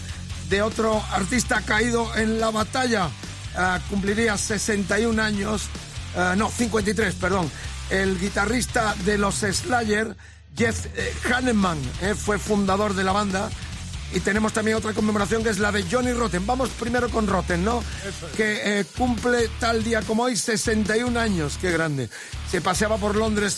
de 0.50 0.62
otro 0.62 1.04
artista 1.12 1.62
caído 1.62 2.16
en 2.16 2.40
la 2.40 2.52
batalla. 2.52 3.10
Ah, 3.56 3.80
cumpliría 3.90 4.38
61 4.38 5.22
años, 5.22 5.64
ah, 6.16 6.36
no, 6.38 6.50
53, 6.50 7.16
perdón. 7.16 7.50
El 7.90 8.20
guitarrista 8.20 8.96
de 9.06 9.18
los 9.18 9.36
Slayer, 9.36 10.16
Jeff 10.56 10.86
eh, 10.96 11.14
Hanneman, 11.32 11.80
eh, 12.02 12.16
fue 12.16 12.38
fundador 12.38 12.94
de 12.94 13.04
la 13.04 13.12
banda. 13.12 13.50
Y 14.14 14.22
tenemos 14.22 14.54
también 14.54 14.78
otra 14.78 14.94
conmemoración 14.94 15.44
que 15.44 15.50
es 15.50 15.60
la 15.60 15.72
de 15.72 15.84
Johnny 15.84 16.14
Rotten. 16.14 16.46
Vamos 16.46 16.70
primero 16.70 17.10
con 17.10 17.28
Rotten, 17.28 17.66
¿no? 17.66 17.84
Que 18.38 18.80
eh, 18.80 18.86
cumple 18.98 19.50
tal 19.60 19.84
día 19.84 20.02
como 20.02 20.24
hoy 20.24 20.38
61 20.38 21.20
años. 21.20 21.58
Qué 21.60 21.72
grande. 21.72 22.10
Se 22.50 22.62
paseaba 22.62 22.98
por 22.98 23.16
Londres, 23.16 23.58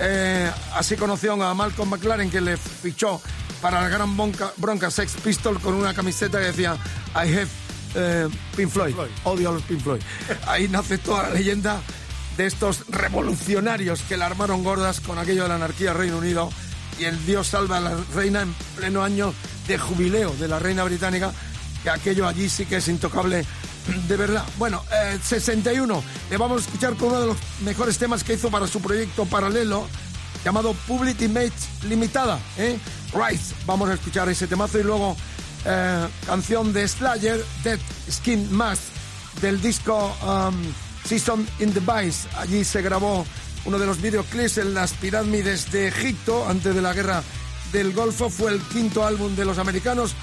eh, 0.00 0.50
así 0.74 0.96
conoció 0.96 1.32
a 1.42 1.54
Malcolm 1.54 1.90
McLaren 1.90 2.30
que 2.30 2.40
le 2.40 2.56
fichó 2.56 3.20
para 3.60 3.82
la 3.82 3.88
gran 3.88 4.16
bronca, 4.16 4.52
bronca 4.56 4.90
Sex 4.90 5.14
Pistol 5.22 5.60
con 5.60 5.74
una 5.74 5.92
camiseta 5.92 6.38
que 6.38 6.46
decía 6.46 6.76
I 7.14 7.34
have 7.34 7.48
eh, 7.94 8.28
Pink 8.56 8.70
Floyd. 8.70 8.94
Odio 9.24 9.50
a 9.50 9.52
los 9.52 9.62
Pink 9.62 9.82
Floyd. 9.82 10.00
Ahí 10.46 10.68
nace 10.68 10.98
toda 10.98 11.24
la 11.24 11.34
leyenda 11.34 11.80
de 12.36 12.46
estos 12.46 12.86
revolucionarios 12.88 14.02
que 14.02 14.16
la 14.16 14.26
armaron 14.26 14.64
gordas 14.64 15.00
con 15.00 15.18
aquello 15.18 15.42
de 15.42 15.50
la 15.50 15.56
anarquía 15.56 15.92
Reino 15.92 16.18
Unido 16.18 16.50
y 16.98 17.04
el 17.04 17.26
Dios 17.26 17.48
salva 17.48 17.78
a 17.78 17.80
la 17.80 17.96
reina 18.14 18.42
en 18.42 18.54
pleno 18.76 19.02
año 19.02 19.34
de 19.66 19.78
jubileo 19.78 20.32
de 20.34 20.48
la 20.48 20.58
reina 20.58 20.84
británica, 20.84 21.32
que 21.82 21.90
aquello 21.90 22.26
allí 22.26 22.48
sí 22.48 22.66
que 22.66 22.76
es 22.76 22.88
intocable 22.88 23.44
de 24.08 24.16
verdad. 24.16 24.44
Bueno, 24.58 24.84
eh, 24.92 25.18
61, 25.22 26.02
le 26.30 26.36
vamos 26.36 26.62
a 26.62 26.64
escuchar 26.66 26.94
con 26.96 27.08
uno 27.08 27.20
de 27.20 27.26
los 27.28 27.36
mejores 27.62 27.98
temas 27.98 28.24
que 28.24 28.34
hizo 28.34 28.50
para 28.50 28.66
su 28.66 28.80
proyecto 28.80 29.24
paralelo, 29.26 29.86
llamado 30.44 30.74
Public 30.86 31.20
Image 31.22 31.52
Limitada, 31.82 32.38
¿eh? 32.56 32.78
Rise. 33.12 33.54
Vamos 33.66 33.90
a 33.90 33.94
escuchar 33.94 34.28
ese 34.28 34.46
temazo 34.46 34.78
y 34.78 34.82
luego 34.82 35.16
eh, 35.64 36.08
canción 36.26 36.72
de 36.72 36.86
Slayer, 36.86 37.44
Dead 37.64 37.78
Skin 38.10 38.52
Mask, 38.52 38.82
del 39.40 39.60
disco 39.60 40.16
um, 40.22 40.54
Season 41.04 41.46
in 41.58 41.72
the 41.72 41.80
Vice. 41.80 42.28
Allí 42.36 42.64
se 42.64 42.82
grabó 42.82 43.24
uno 43.64 43.78
de 43.78 43.86
los 43.86 44.00
videoclips 44.00 44.58
en 44.58 44.74
las 44.74 44.92
pirámides 44.92 45.70
de 45.70 45.88
Egipto 45.88 46.48
antes 46.48 46.74
de 46.74 46.82
la 46.82 46.92
guerra 46.92 47.22
del 47.72 47.92
Golfo. 47.92 48.30
Fue 48.30 48.52
el 48.52 48.60
quinto 48.60 49.04
álbum 49.04 49.34
de 49.36 49.44
los 49.44 49.58
americanos. 49.58 50.14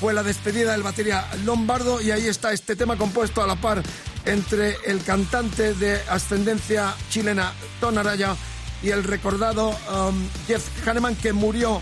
Fue 0.00 0.12
la 0.12 0.22
despedida 0.22 0.72
del 0.72 0.82
batería 0.82 1.26
Lombardo 1.44 2.00
y 2.00 2.10
ahí 2.10 2.26
está 2.26 2.52
este 2.52 2.76
tema 2.76 2.96
compuesto 2.96 3.42
a 3.42 3.46
la 3.46 3.56
par 3.56 3.82
entre 4.26 4.76
el 4.84 5.02
cantante 5.02 5.72
de 5.74 6.00
ascendencia 6.10 6.94
chilena 7.08 7.52
Ton 7.80 7.96
Araya 7.96 8.36
y 8.82 8.90
el 8.90 9.04
recordado 9.04 9.70
um, 9.70 10.28
Jeff 10.46 10.86
Hanneman 10.86 11.16
que 11.16 11.32
murió 11.32 11.80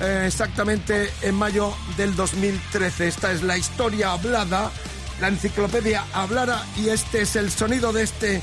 eh, 0.00 0.24
exactamente 0.26 1.10
en 1.22 1.36
mayo 1.36 1.72
del 1.96 2.16
2013. 2.16 3.06
Esta 3.06 3.30
es 3.30 3.42
la 3.42 3.56
historia 3.56 4.12
hablada, 4.12 4.72
la 5.20 5.28
enciclopedia 5.28 6.04
hablara 6.12 6.64
y 6.76 6.88
este 6.88 7.22
es 7.22 7.36
el 7.36 7.52
sonido 7.52 7.92
de 7.92 8.02
este 8.02 8.42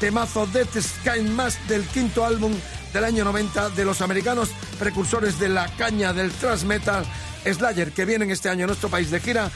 temazo 0.00 0.46
Death 0.46 0.76
Sky 0.80 1.20
más 1.22 1.56
del 1.68 1.84
quinto 1.84 2.24
álbum 2.24 2.52
del 2.92 3.04
año 3.04 3.24
90 3.24 3.70
de 3.70 3.84
los 3.84 4.00
americanos 4.00 4.48
precursores 4.78 5.38
de 5.38 5.48
la 5.50 5.68
caña 5.76 6.12
del 6.12 6.32
thrash 6.32 6.64
metal 6.64 7.04
Slayer 7.44 7.92
que 7.92 8.04
vienen 8.04 8.30
este 8.30 8.48
año 8.48 8.64
a 8.64 8.68
nuestro 8.68 8.88
país 8.88 9.10
de 9.10 9.20
gira 9.20 9.50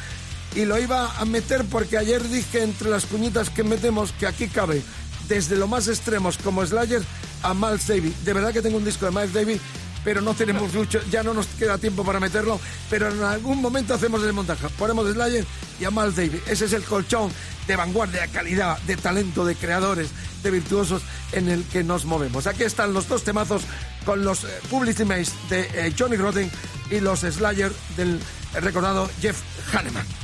y 0.54 0.64
lo 0.64 0.78
iba 0.78 1.16
a 1.18 1.24
meter 1.24 1.64
porque 1.64 1.98
ayer 1.98 2.22
dije 2.28 2.62
entre 2.62 2.88
las 2.88 3.06
cuñitas 3.06 3.50
que 3.50 3.64
metemos 3.64 4.12
que 4.12 4.26
aquí 4.26 4.48
cabe 4.48 4.82
desde 5.28 5.56
lo 5.56 5.66
más 5.66 5.88
extremos 5.88 6.38
como 6.38 6.64
Slayer 6.64 7.02
a 7.42 7.54
Miles 7.54 7.86
Davis. 7.86 8.24
De 8.24 8.32
verdad 8.32 8.52
que 8.52 8.62
tengo 8.62 8.76
un 8.76 8.84
disco 8.84 9.06
de 9.06 9.12
Miles 9.12 9.32
Davis 9.32 9.60
pero 10.04 10.20
no 10.20 10.34
tenemos 10.34 10.72
mucho, 10.74 11.00
ya 11.10 11.22
no 11.22 11.34
nos 11.34 11.46
queda 11.46 11.78
tiempo 11.78 12.04
para 12.04 12.20
meterlo, 12.20 12.60
pero 12.90 13.10
en 13.10 13.22
algún 13.22 13.60
momento 13.60 13.94
hacemos 13.94 14.22
el 14.22 14.32
montaje. 14.32 14.68
Ponemos 14.78 15.10
Slayer 15.10 15.44
y 15.80 15.84
a 15.84 15.90
Miles 15.90 16.16
Davis. 16.16 16.42
Ese 16.46 16.66
es 16.66 16.72
el 16.74 16.84
colchón 16.84 17.32
de 17.66 17.76
vanguardia, 17.76 18.22
de 18.22 18.28
calidad, 18.28 18.78
de 18.82 18.96
talento, 18.96 19.44
de 19.44 19.56
creadores, 19.56 20.10
de 20.42 20.50
virtuosos 20.50 21.02
en 21.32 21.48
el 21.48 21.64
que 21.64 21.82
nos 21.82 22.04
movemos. 22.04 22.46
Aquí 22.46 22.62
están 22.64 22.92
los 22.92 23.08
dos 23.08 23.24
temazos 23.24 23.62
con 24.04 24.24
los 24.24 24.44
eh, 24.44 24.48
Publicity 24.70 25.08
de 25.48 25.60
eh, 25.74 25.94
Johnny 25.98 26.16
Rotten 26.16 26.50
y 26.90 27.00
los 27.00 27.20
Slayer 27.20 27.72
del 27.96 28.20
recordado 28.60 29.08
Jeff 29.20 29.40
Hanneman. 29.72 30.23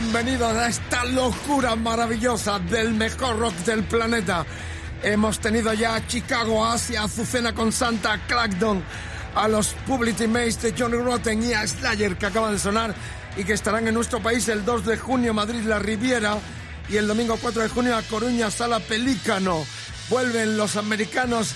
Bienvenidos 0.00 0.54
a 0.54 0.68
esta 0.68 1.04
locura 1.04 1.76
maravillosa 1.76 2.58
del 2.58 2.94
mejor 2.94 3.38
rock 3.38 3.54
del 3.56 3.84
planeta. 3.84 4.46
Hemos 5.02 5.38
tenido 5.38 5.70
ya 5.74 5.96
a 5.96 6.06
Chicago, 6.06 6.64
Asia, 6.64 7.02
Azucena 7.02 7.54
con 7.54 7.70
Santa, 7.72 8.18
Clacton, 8.26 8.82
a 9.34 9.48
los 9.48 9.74
Publicity 9.86 10.28
Maze 10.28 10.72
de 10.72 10.74
Johnny 10.78 10.96
Rotten 10.96 11.42
y 11.42 11.52
a 11.52 11.66
Slayer 11.66 12.16
que 12.16 12.24
acaban 12.24 12.54
de 12.54 12.58
sonar 12.58 12.94
y 13.36 13.44
que 13.44 13.52
estarán 13.52 13.86
en 13.86 13.92
nuestro 13.92 14.22
país 14.22 14.48
el 14.48 14.64
2 14.64 14.86
de 14.86 14.96
junio, 14.96 15.34
Madrid, 15.34 15.60
La 15.66 15.78
Riviera, 15.78 16.38
y 16.88 16.96
el 16.96 17.06
domingo 17.06 17.36
4 17.38 17.60
de 17.60 17.68
junio 17.68 17.94
a 17.94 18.00
Coruña, 18.00 18.50
Sala 18.50 18.80
Pelícano. 18.80 19.62
Vuelven 20.08 20.56
los 20.56 20.76
americanos 20.76 21.54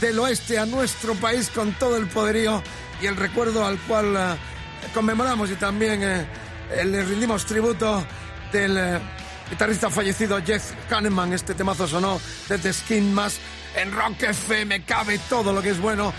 del 0.00 0.18
oeste 0.18 0.58
a 0.58 0.66
nuestro 0.66 1.14
país 1.14 1.48
con 1.54 1.70
todo 1.74 1.96
el 1.96 2.08
poderío 2.08 2.60
y 3.00 3.06
el 3.06 3.14
recuerdo 3.14 3.64
al 3.64 3.78
cual 3.78 4.16
eh, 4.16 4.36
conmemoramos 4.92 5.48
y 5.52 5.54
también 5.54 6.02
eh, 6.02 6.26
le 6.84 7.04
rindimos 7.04 7.44
tributo 7.44 8.04
del 8.52 8.76
eh, 8.76 8.98
guitarrista 9.50 9.90
fallecido 9.90 10.40
Jeff 10.44 10.72
Kahneman. 10.88 11.32
Este 11.32 11.54
temazo 11.54 11.86
sonó 11.86 12.20
desde 12.48 12.72
Skin 12.72 13.12
Más 13.12 13.38
en 13.76 13.92
Rock 13.92 14.22
FM. 14.22 14.82
Cabe 14.84 15.18
todo 15.28 15.52
lo 15.52 15.62
que 15.62 15.70
es 15.70 15.80
bueno 15.80 16.12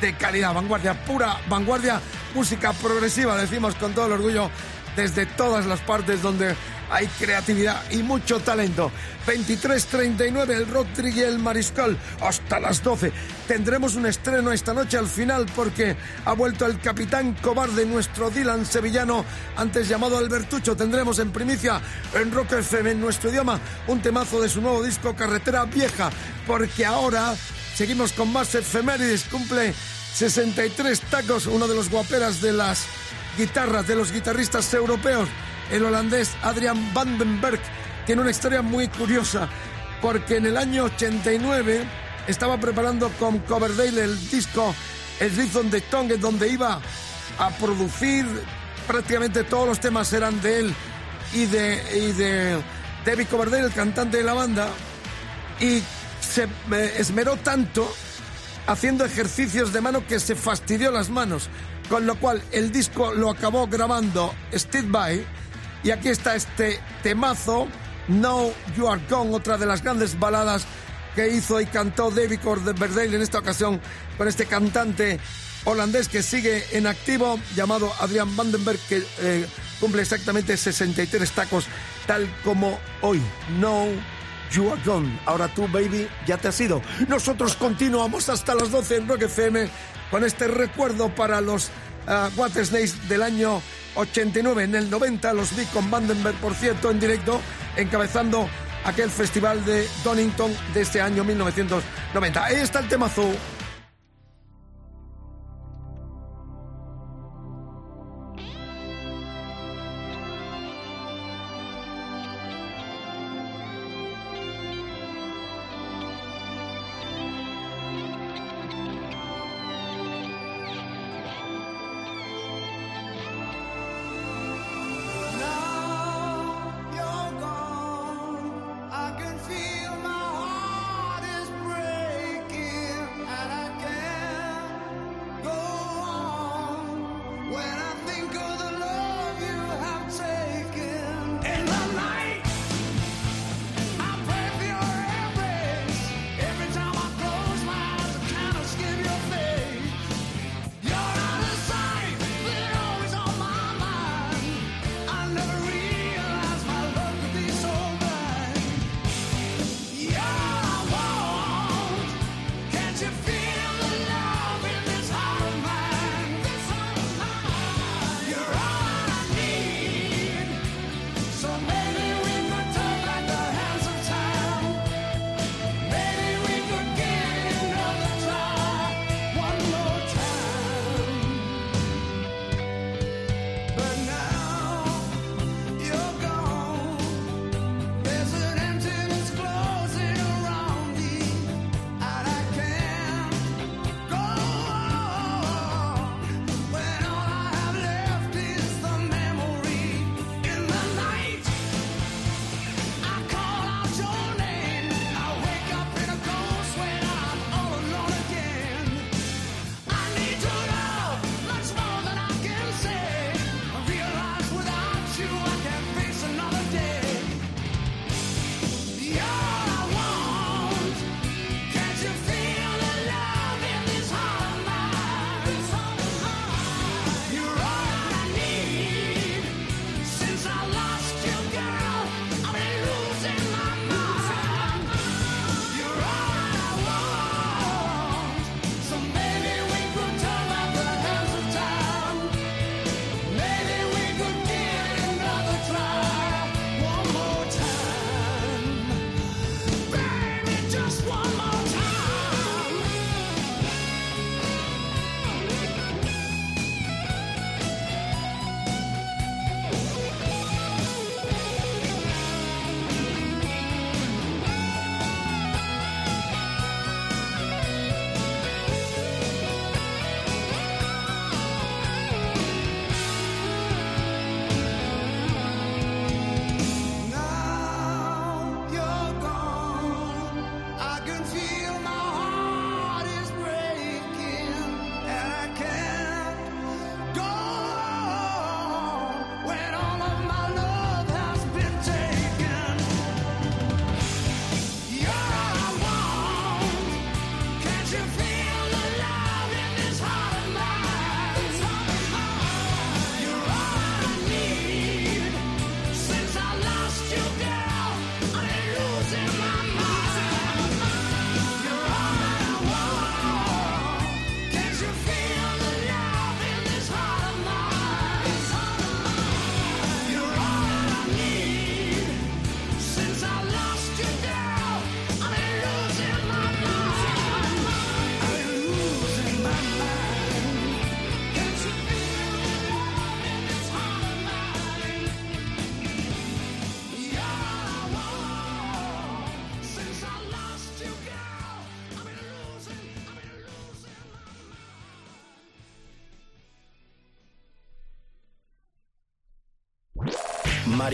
de 0.00 0.14
calidad, 0.14 0.52
vanguardia, 0.54 0.94
pura 1.04 1.38
vanguardia, 1.48 2.00
música 2.34 2.72
progresiva, 2.74 3.36
decimos 3.36 3.74
con 3.76 3.94
todo 3.94 4.06
el 4.06 4.12
orgullo 4.12 4.50
desde 4.94 5.26
todas 5.26 5.66
las 5.66 5.80
partes 5.80 6.20
donde 6.22 6.54
hay 6.90 7.06
creatividad 7.06 7.82
y 7.90 7.98
mucho 7.98 8.40
talento. 8.40 8.90
23.39 9.26 10.50
el 10.50 10.68
Rodrigo 10.68 11.18
y 11.18 11.22
el 11.22 11.38
Mariscal 11.38 11.96
hasta 12.20 12.60
las 12.60 12.82
12. 12.82 13.12
Tendremos 13.48 13.96
un 13.96 14.06
estreno 14.06 14.52
esta 14.52 14.72
noche 14.72 14.96
al 14.96 15.08
final 15.08 15.46
porque 15.54 15.96
ha 16.24 16.32
vuelto 16.32 16.64
el 16.66 16.78
capitán 16.80 17.34
cobarde, 17.42 17.86
nuestro 17.86 18.30
Dylan 18.30 18.64
sevillano, 18.64 19.24
antes 19.56 19.88
llamado 19.88 20.18
Albertucho. 20.18 20.76
Tendremos 20.76 21.18
en 21.18 21.32
primicia 21.32 21.80
en 22.14 22.30
Rock 22.30 22.52
FM 22.52 22.92
en 22.92 23.00
nuestro 23.00 23.30
idioma 23.30 23.58
un 23.88 24.00
temazo 24.00 24.40
de 24.40 24.48
su 24.48 24.60
nuevo 24.60 24.82
disco 24.82 25.16
Carretera 25.16 25.64
Vieja 25.64 26.10
porque 26.46 26.86
ahora 26.86 27.34
seguimos 27.74 28.12
con 28.12 28.32
más 28.32 28.54
efemérides. 28.54 29.24
Cumple 29.24 29.74
63 30.14 31.00
tacos, 31.02 31.46
uno 31.46 31.66
de 31.66 31.74
los 31.74 31.90
guaperas 31.90 32.40
de 32.40 32.52
las 32.52 32.86
guitarras 33.36 33.86
de 33.86 33.96
los 33.96 34.12
guitarristas 34.12 34.72
europeos, 34.72 35.28
el 35.70 35.84
holandés 35.84 36.34
Adrian 36.42 36.92
Vandenberg, 36.94 37.60
tiene 38.06 38.22
una 38.22 38.30
historia 38.30 38.62
muy 38.62 38.88
curiosa, 38.88 39.48
porque 40.00 40.36
en 40.36 40.46
el 40.46 40.56
año 40.56 40.84
89 40.84 41.84
estaba 42.26 42.58
preparando 42.58 43.08
con 43.18 43.38
Coverdale 43.40 44.04
el 44.04 44.30
disco 44.30 44.74
El 45.20 45.34
Rhythm 45.36 45.70
de 45.70 45.80
Tongue, 45.82 46.16
donde 46.16 46.48
iba 46.48 46.80
a 47.38 47.50
producir 47.58 48.26
prácticamente 48.86 49.44
todos 49.44 49.66
los 49.66 49.80
temas 49.80 50.12
eran 50.12 50.40
de 50.40 50.60
él 50.60 50.74
y 51.32 51.46
de, 51.46 51.82
y 51.94 53.06
David 53.08 53.26
Coverdale, 53.30 53.64
el 53.64 53.72
cantante 53.72 54.18
de 54.18 54.22
la 54.22 54.34
banda, 54.34 54.68
y 55.60 55.82
se 56.20 56.44
eh, 56.44 56.94
esmeró 56.98 57.36
tanto 57.36 57.92
haciendo 58.66 59.04
ejercicios 59.04 59.72
de 59.72 59.80
mano 59.80 60.06
que 60.06 60.20
se 60.20 60.34
fastidió 60.34 60.90
las 60.90 61.08
manos, 61.08 61.48
con 61.88 62.06
lo 62.06 62.16
cual 62.16 62.42
el 62.52 62.72
disco 62.72 63.12
lo 63.12 63.30
acabó 63.30 63.66
grabando 63.66 64.34
Steve 64.52 64.88
Vai 64.88 65.26
y 65.86 65.92
aquí 65.92 66.08
está 66.08 66.34
este 66.34 66.80
temazo 67.04 67.68
No 68.08 68.50
You 68.76 68.88
Are 68.88 69.00
Gone, 69.08 69.32
otra 69.32 69.56
de 69.56 69.66
las 69.66 69.84
grandes 69.84 70.18
baladas 70.18 70.66
que 71.14 71.28
hizo 71.28 71.60
y 71.60 71.66
cantó 71.66 72.10
David 72.10 72.40
Coverdale 72.42 73.14
en 73.14 73.22
esta 73.22 73.38
ocasión 73.38 73.80
con 74.18 74.26
este 74.26 74.46
cantante 74.46 75.20
holandés 75.64 76.08
que 76.08 76.24
sigue 76.24 76.64
en 76.72 76.88
activo 76.88 77.38
llamado 77.54 77.92
Adrian 78.00 78.34
Vandenberg 78.36 78.80
que 78.88 79.06
eh, 79.20 79.46
cumple 79.78 80.02
exactamente 80.02 80.56
63 80.56 81.30
tacos 81.30 81.68
tal 82.08 82.28
como 82.42 82.80
hoy. 83.02 83.22
No 83.60 83.86
You 84.52 84.72
are 84.72 84.82
gone. 84.84 85.20
Ahora 85.24 85.46
tú, 85.54 85.68
baby, 85.68 86.08
ya 86.26 86.36
te 86.36 86.48
has 86.48 86.60
ido. 86.60 86.82
Nosotros 87.08 87.54
continuamos 87.54 88.28
hasta 88.28 88.56
las 88.56 88.72
12 88.72 88.96
en 88.96 89.08
Rock 89.08 89.22
FM 89.22 89.68
con 90.10 90.24
este 90.24 90.48
recuerdo 90.48 91.14
para 91.14 91.40
los 91.40 91.70
uh, 92.08 93.08
del 93.08 93.22
año 93.22 93.62
89. 93.96 94.64
En 94.64 94.74
el 94.74 94.90
90 94.90 95.32
los 95.32 95.56
vi 95.56 95.64
con 95.66 95.90
Vandenberg, 95.90 96.36
por 96.36 96.54
cierto, 96.54 96.90
en 96.90 97.00
directo, 97.00 97.40
encabezando 97.76 98.48
aquel 98.84 99.10
festival 99.10 99.64
de 99.64 99.88
Donington 100.04 100.52
de 100.72 100.82
este 100.82 101.00
año 101.00 101.24
1990. 101.24 102.44
Ahí 102.44 102.56
está 102.56 102.80
el 102.80 102.88
temazo. 102.88 103.32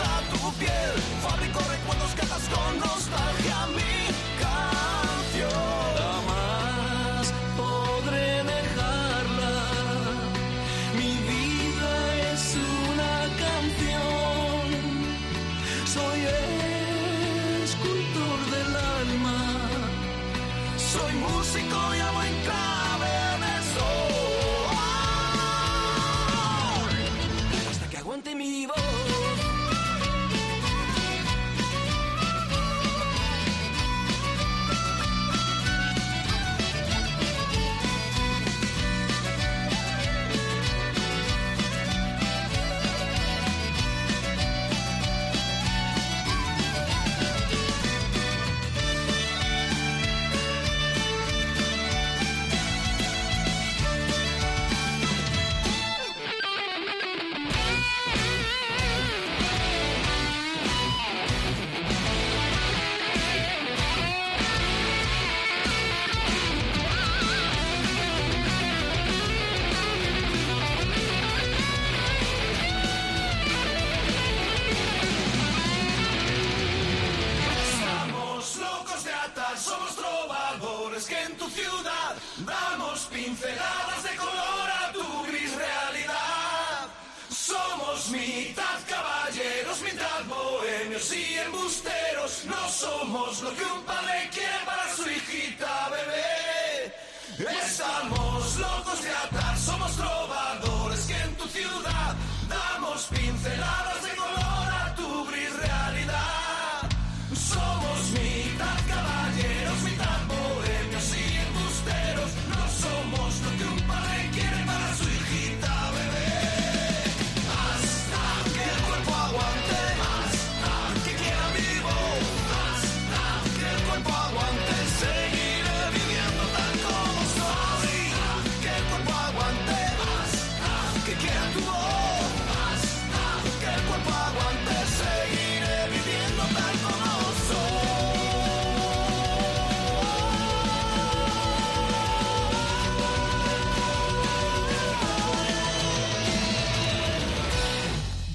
A 0.00 0.20
tu 0.30 0.52
piel. 0.58 0.92
Fabrico 1.22 1.60
recuerdos 1.60 2.14
que 2.14 2.22
hagas 2.22 2.48
con 2.48 2.78
nostalgia 2.78 3.66
mi 3.74 3.97
trovadores 80.98 81.06
que 81.06 81.22
en 81.22 81.36
tu 81.36 81.48
ciudad 81.50 82.16
damos 82.38 83.00
pinceladas 83.12 84.02
de 84.02 84.16
color 84.16 84.68
a 84.82 84.92
tu 84.92 85.26
gris 85.26 85.54
realidad. 85.54 86.88
Somos 87.30 88.08
mitad 88.10 88.78
caballeros, 88.88 89.80
mitad 89.82 90.24
bohemios 90.26 91.12
y 91.12 91.38
embusteros. 91.38 92.44
No 92.46 92.68
somos 92.68 93.42
lo 93.42 93.54
que 93.54 93.64
un 93.64 93.82
padre 93.84 94.28
quiere 94.32 94.58
para 94.64 94.94
su 94.94 95.08
hijita 95.08 95.88
bebé. 95.90 96.94
Estamos 97.62 98.56
locos 98.56 99.02
de 99.02 99.10
atar, 99.10 99.56
somos 99.58 99.92
trovadores 99.96 101.06
que 101.06 101.16
en 101.16 101.34
tu 101.36 101.46
ciudad 101.48 102.16
damos 102.48 103.06
pinceladas 103.06 103.87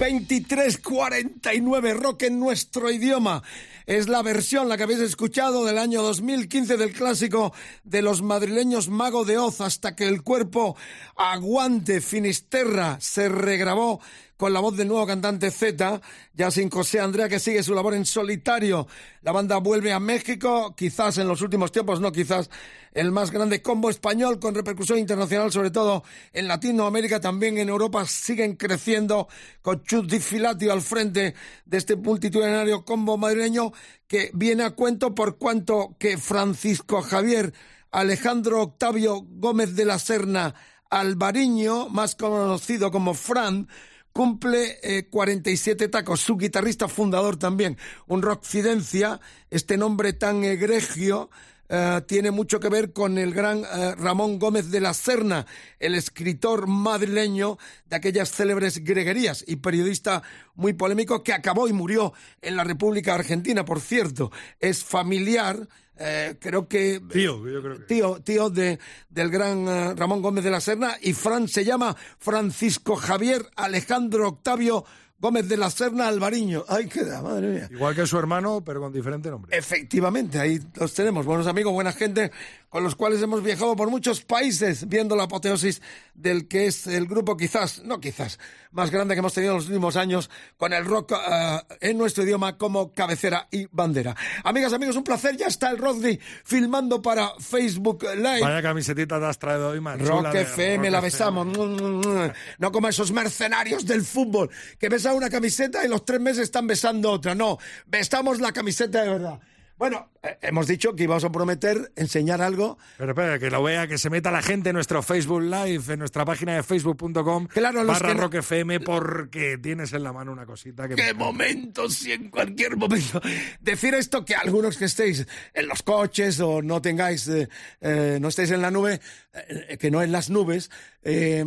2349 0.03 1.93
rock 1.93 2.23
en 2.23 2.37
nuestro 2.37 2.91
idioma. 2.91 3.41
Es 3.85 4.09
la 4.09 4.21
versión, 4.21 4.67
la 4.67 4.75
que 4.75 4.83
habéis 4.83 4.99
escuchado 4.99 5.63
del 5.63 5.77
año 5.77 6.01
2015 6.01 6.75
del 6.75 6.91
clásico 6.91 7.53
de 7.85 8.01
los 8.01 8.21
madrileños 8.21 8.89
Mago 8.89 9.23
de 9.23 9.37
Oz, 9.37 9.61
hasta 9.61 9.95
que 9.95 10.09
el 10.09 10.21
cuerpo 10.21 10.75
aguante 11.15 12.01
Finisterra 12.01 12.97
se 12.99 13.29
regrabó 13.29 14.01
con 14.37 14.53
la 14.53 14.59
voz 14.59 14.75
del 14.75 14.87
nuevo 14.87 15.05
cantante 15.05 15.51
Z, 15.51 16.01
ya 16.33 16.51
sin 16.51 16.69
José 16.69 16.99
Andrea, 16.99 17.29
que 17.29 17.39
sigue 17.39 17.63
su 17.63 17.73
labor 17.73 17.93
en 17.93 18.05
solitario. 18.05 18.87
La 19.21 19.31
banda 19.31 19.57
vuelve 19.57 19.93
a 19.93 19.99
México, 19.99 20.75
quizás 20.75 21.17
en 21.17 21.27
los 21.27 21.41
últimos 21.41 21.71
tiempos, 21.71 21.99
no 22.01 22.11
quizás, 22.11 22.49
el 22.93 23.11
más 23.11 23.31
grande 23.31 23.61
combo 23.61 23.89
español 23.89 24.39
con 24.39 24.55
repercusión 24.55 24.99
internacional, 24.99 25.51
sobre 25.51 25.71
todo 25.71 26.03
en 26.31 26.47
Latinoamérica, 26.47 27.19
también 27.19 27.57
en 27.57 27.69
Europa, 27.69 28.05
siguen 28.05 28.55
creciendo 28.55 29.27
con 29.61 29.83
Chut 29.83 30.09
Di 30.09 30.19
Filatio 30.19 30.71
al 30.71 30.81
frente 30.81 31.35
de 31.65 31.77
este 31.77 31.95
multitudinario 31.95 32.85
combo 32.85 33.17
madrileño 33.17 33.71
que 34.07 34.29
viene 34.33 34.63
a 34.63 34.71
cuento 34.71 35.15
por 35.15 35.37
cuanto 35.37 35.95
que 35.99 36.17
Francisco 36.17 37.01
Javier 37.01 37.53
Alejandro 37.93 38.61
Octavio 38.61 39.21
Gómez 39.21 39.75
de 39.75 39.85
la 39.85 39.99
Serna 39.99 40.55
Alvariño, 40.89 41.89
más 41.89 42.15
conocido 42.15 42.91
como 42.91 43.13
Fran, 43.13 43.67
cumple 44.13 44.77
eh, 44.83 45.07
47 45.09 45.89
tacos. 45.89 46.21
Su 46.21 46.37
guitarrista 46.37 46.87
fundador 46.87 47.35
también, 47.35 47.77
un 48.07 48.21
rockcidencia, 48.21 49.19
este 49.49 49.75
nombre 49.75 50.13
tan 50.13 50.43
egregio, 50.43 51.29
eh, 51.69 52.01
tiene 52.07 52.29
mucho 52.29 52.59
que 52.59 52.69
ver 52.69 52.93
con 52.93 53.17
el 53.17 53.33
gran 53.33 53.63
eh, 53.63 53.95
Ramón 53.95 54.37
Gómez 54.37 54.69
de 54.69 54.79
la 54.79 54.93
Serna, 54.93 55.47
el 55.79 55.95
escritor 55.95 56.67
madrileño 56.67 57.57
de 57.87 57.95
aquellas 57.95 58.31
célebres 58.31 58.83
greguerías 58.83 59.43
y 59.47 59.55
periodista 59.55 60.21
muy 60.53 60.73
polémico 60.73 61.23
que 61.23 61.33
acabó 61.33 61.67
y 61.67 61.73
murió 61.73 62.13
en 62.41 62.55
la 62.55 62.63
República 62.63 63.15
Argentina, 63.15 63.65
por 63.65 63.81
cierto. 63.81 64.31
Es 64.59 64.83
familiar. 64.83 65.67
Eh, 65.97 66.35
creo 66.39 66.67
que 66.67 66.99
Tío, 67.11 67.47
yo 67.47 67.61
creo 67.61 67.77
que. 67.79 67.85
tío, 67.85 68.19
tío 68.21 68.49
de, 68.49 68.79
del 69.09 69.29
gran 69.29 69.67
eh, 69.67 69.93
Ramón 69.95 70.21
Gómez 70.21 70.43
de 70.43 70.51
la 70.51 70.61
Serna 70.61 70.97
y 71.01 71.13
Fran 71.13 71.47
se 71.47 71.63
llama 71.63 71.95
Francisco 72.17 72.95
Javier 72.95 73.45
Alejandro 73.55 74.27
Octavio 74.27 74.85
Gómez 75.19 75.47
de 75.47 75.55
la 75.55 75.69
Serna 75.69 76.07
Alvariño. 76.09 76.65
Ay, 76.67 76.87
qué 76.87 77.05
da, 77.05 77.21
madre 77.21 77.47
mía. 77.47 77.69
Igual 77.71 77.95
que 77.95 78.05
su 78.05 78.17
hermano, 78.17 78.61
pero 78.65 78.81
con 78.81 78.91
diferente 78.91 79.29
nombre. 79.29 79.57
Efectivamente, 79.57 80.37
ahí 80.37 80.59
los 80.75 80.93
tenemos, 80.93 81.25
buenos 81.25 81.47
amigos, 81.47 81.71
buena 81.71 81.93
gente, 81.93 82.29
con 82.67 82.83
los 82.83 82.95
cuales 82.95 83.21
hemos 83.21 83.41
viajado 83.41 83.75
por 83.75 83.89
muchos 83.89 84.21
países 84.21 84.89
viendo 84.89 85.15
la 85.15 85.23
apoteosis 85.23 85.81
del 86.13 86.47
que 86.47 86.65
es 86.65 86.87
el 86.87 87.05
grupo 87.05 87.37
quizás, 87.37 87.83
no 87.83 88.01
quizás, 88.01 88.37
más 88.71 88.91
grande 88.91 89.13
que 89.13 89.19
hemos 89.19 89.33
tenido 89.33 89.53
en 89.53 89.57
los 89.59 89.67
últimos 89.67 89.95
años 89.95 90.29
con 90.57 90.73
el 90.73 90.83
rock 90.83 91.13
eh, 91.13 91.59
en 91.79 91.97
nuestro 91.97 92.23
idioma 92.23 92.57
como 92.57 92.91
cabecera 92.91 93.47
y 93.51 93.67
bandera. 93.71 94.15
Amigas, 94.43 94.73
amigos, 94.73 94.95
un 94.95 95.03
placer, 95.03 95.37
ya 95.37 95.47
está 95.47 95.69
el 95.69 95.77
Rodri 95.77 96.19
filmando 96.43 97.01
para 97.01 97.31
Facebook 97.39 98.03
Live. 98.15 98.41
Vaya 98.41 98.61
camisetita 98.61 99.19
te 99.19 99.25
has 99.25 99.39
traído 99.39 99.69
hoy, 99.69 99.79
man. 99.79 99.99
Rock 99.99 100.33
FM, 100.33 100.89
la 100.91 100.99
besamos. 100.99 101.47
No 102.57 102.71
como 102.71 102.87
esos 102.87 103.11
mercenarios 103.11 103.85
del 103.85 104.03
fútbol 104.03 104.49
que 104.79 104.89
besan 104.89 105.12
una 105.15 105.29
camiseta 105.29 105.85
y 105.85 105.87
los 105.87 106.05
tres 106.05 106.19
meses 106.19 106.43
están 106.43 106.67
besando 106.67 107.11
otra. 107.11 107.35
No, 107.35 107.57
besamos 107.85 108.39
la 108.39 108.51
camiseta 108.51 109.03
de 109.03 109.09
verdad. 109.09 109.39
Bueno, 109.77 110.09
hemos 110.41 110.67
dicho 110.67 110.95
que 110.95 111.03
íbamos 111.03 111.23
a 111.23 111.31
prometer 111.31 111.91
enseñar 111.95 112.41
algo. 112.41 112.77
Pero 112.97 113.11
espera, 113.11 113.39
que 113.39 113.49
lo 113.49 113.61
vea, 113.63 113.87
que 113.87 113.97
se 113.97 114.09
meta 114.09 114.31
la 114.31 114.41
gente 114.41 114.69
en 114.69 114.75
nuestro 114.75 115.01
Facebook 115.03 115.41
Live, 115.41 115.93
en 115.93 115.99
nuestra 115.99 116.25
página 116.25 116.55
de 116.55 116.63
facebook.com 116.63 117.47
Claro, 117.47 117.83
los 117.83 117.99
barra 117.99 118.13
que 118.15 118.21
Rock 118.21 118.33
FM, 118.35 118.79
porque 118.81 119.57
tienes 119.61 119.93
en 119.93 120.03
la 120.03 120.13
mano 120.13 120.31
una 120.31 120.45
cosita 120.45 120.87
que... 120.87 120.95
¡Qué 120.95 121.13
momento! 121.13 121.89
Si 121.89 122.11
en 122.11 122.29
cualquier 122.29 122.77
momento. 122.77 123.21
Decir 123.61 123.93
esto 123.95 124.23
que 124.25 124.35
algunos 124.35 124.77
que 124.77 124.85
estéis 124.85 125.27
en 125.53 125.67
los 125.67 125.83
coches 125.83 126.39
o 126.39 126.61
no 126.61 126.81
tengáis, 126.81 127.27
eh, 127.27 127.49
eh, 127.81 128.17
no 128.21 128.29
estéis 128.29 128.51
en 128.51 128.61
la 128.61 128.71
nube, 128.71 128.99
eh, 129.33 129.77
que 129.77 129.91
no 129.91 130.01
en 130.01 130.11
las 130.11 130.29
nubes. 130.29 130.69
eh, 131.05 131.43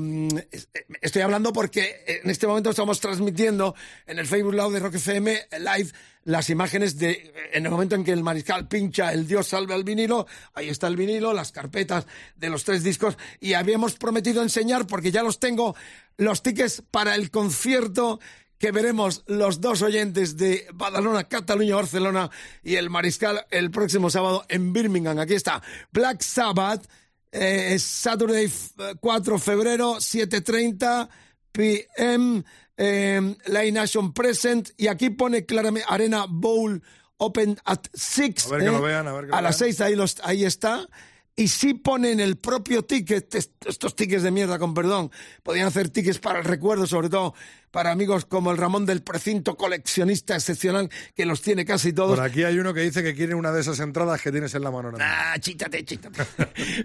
es- 0.51 0.69
eh, 0.75 0.85
estoy 1.01 1.23
hablando 1.23 1.53
porque 1.53 2.05
en 2.23 2.29
este 2.31 2.47
momento 2.47 2.69
estamos 2.71 3.01
transmitiendo 3.01 3.75
en 4.07 4.19
el 4.19 4.27
Facebook 4.27 4.53
Live 4.55 4.71
de 4.73 4.81
Rock 4.81 4.95
FM 4.97 5.41
Live 5.59 5.93
las 6.25 6.51
imágenes 6.51 6.99
de 6.99 7.33
en 7.53 7.65
el 7.65 7.71
momento 7.71 7.95
en 7.95 8.05
que 8.05 8.13
el 8.13 8.23
mariscal 8.23 8.66
pincha 8.69 9.13
el 9.13 9.27
Dios 9.27 9.49
salve 9.49 9.75
al 9.75 9.85
vinilo, 9.85 10.27
ahí 10.55 10.69
está 10.69 10.87
el 10.87 10.97
vinilo, 10.97 11.33
las 11.33 11.53
carpetas 11.53 12.07
de 12.37 12.51
los 12.51 12.65
tres 12.65 12.83
discos 12.83 13.17
y 13.41 13.55
habíamos 13.55 13.95
prometido 13.95 14.43
enseñar 14.43 14.87
porque 14.87 15.11
ya 15.11 15.23
los 15.23 15.39
tengo 15.39 15.75
los 16.17 16.43
tickets 16.43 16.83
para 16.91 17.15
el 17.15 17.31
concierto 17.31 18.21
que 18.59 18.73
veremos 18.73 19.23
los 19.27 19.61
dos 19.61 19.83
oyentes 19.83 20.37
de 20.37 20.67
Badalona, 20.73 21.25
Cataluña, 21.25 21.77
Barcelona 21.77 22.31
y 22.63 22.77
el 22.77 22.91
Mariscal 22.91 23.47
el 23.51 23.71
próximo 23.71 24.11
sábado 24.11 24.45
en 24.49 24.73
Birmingham. 24.73 25.19
Aquí 25.19 25.35
está 25.35 25.63
Black 25.93 26.23
Sabbath, 26.23 26.89
eh, 27.33 27.79
Saturday 27.79 28.47
eh, 28.47 28.95
4 28.99 29.39
febrero, 29.39 29.97
7.30 29.97 31.09
p.m. 31.53 32.45
eh, 32.77 33.37
Live 33.47 33.73
Nation 33.73 34.13
Present 34.13 34.71
y 34.77 34.87
aquí 34.89 35.11
pone 35.11 35.45
claramente 35.45 35.87
Arena 35.89 36.27
Bowl 36.29 36.83
Open 37.19 37.59
at 37.65 37.81
6. 37.95 38.47
A 38.47 38.51
ver 38.51 38.61
que 38.61 38.67
lo 38.67 38.83
vean, 38.83 39.09
a 39.09 39.13
ver 39.13 39.23
que 39.25 39.31
lo 39.31 39.37
A 39.37 39.43
las 39.43 39.59
vean. 39.61 39.71
6 39.73 39.81
ahí, 39.81 39.97
los, 39.97 40.17
ahí 40.23 40.45
está. 40.45 40.87
Y 41.39 41.49
sí 41.49 41.75
ponen 41.75 42.19
el 42.19 42.37
propio 42.39 42.83
ticket, 42.87 43.35
est- 43.35 43.67
estos 43.67 43.95
tickets 43.95 44.23
de 44.23 44.31
mierda, 44.31 44.59
con 44.59 44.73
perdón, 44.73 45.11
podían 45.43 45.67
hacer 45.67 45.91
tickets 45.91 46.19
para 46.19 46.39
el 46.39 46.47
recuerdo, 46.47 46.87
sobre 46.87 47.11
todo 47.11 47.35
para 47.71 47.91
amigos 47.91 48.25
como 48.25 48.51
el 48.53 48.57
Ramón 48.57 48.87
del 48.87 49.03
Precinto, 49.03 49.55
coleccionista 49.55 50.35
excepcional, 50.35 50.89
que 51.15 51.27
los 51.27 51.43
tiene 51.43 51.67
casi 51.67 51.93
todos. 51.93 52.17
Por 52.17 52.25
aquí 52.25 52.43
hay 52.43 52.59
uno 52.59 52.73
que 52.73 52.81
dice 52.81 53.03
que 53.03 53.15
quiere 53.15 53.35
una 53.35 53.53
de 53.53 53.61
esas 53.61 53.81
entradas 53.81 54.23
que 54.23 54.33
tienes 54.33 54.55
en 54.55 54.63
la 54.63 54.71
mano. 54.71 54.93
Ah, 54.99 55.35
chítate, 55.39 55.85
chítate. 55.85 56.23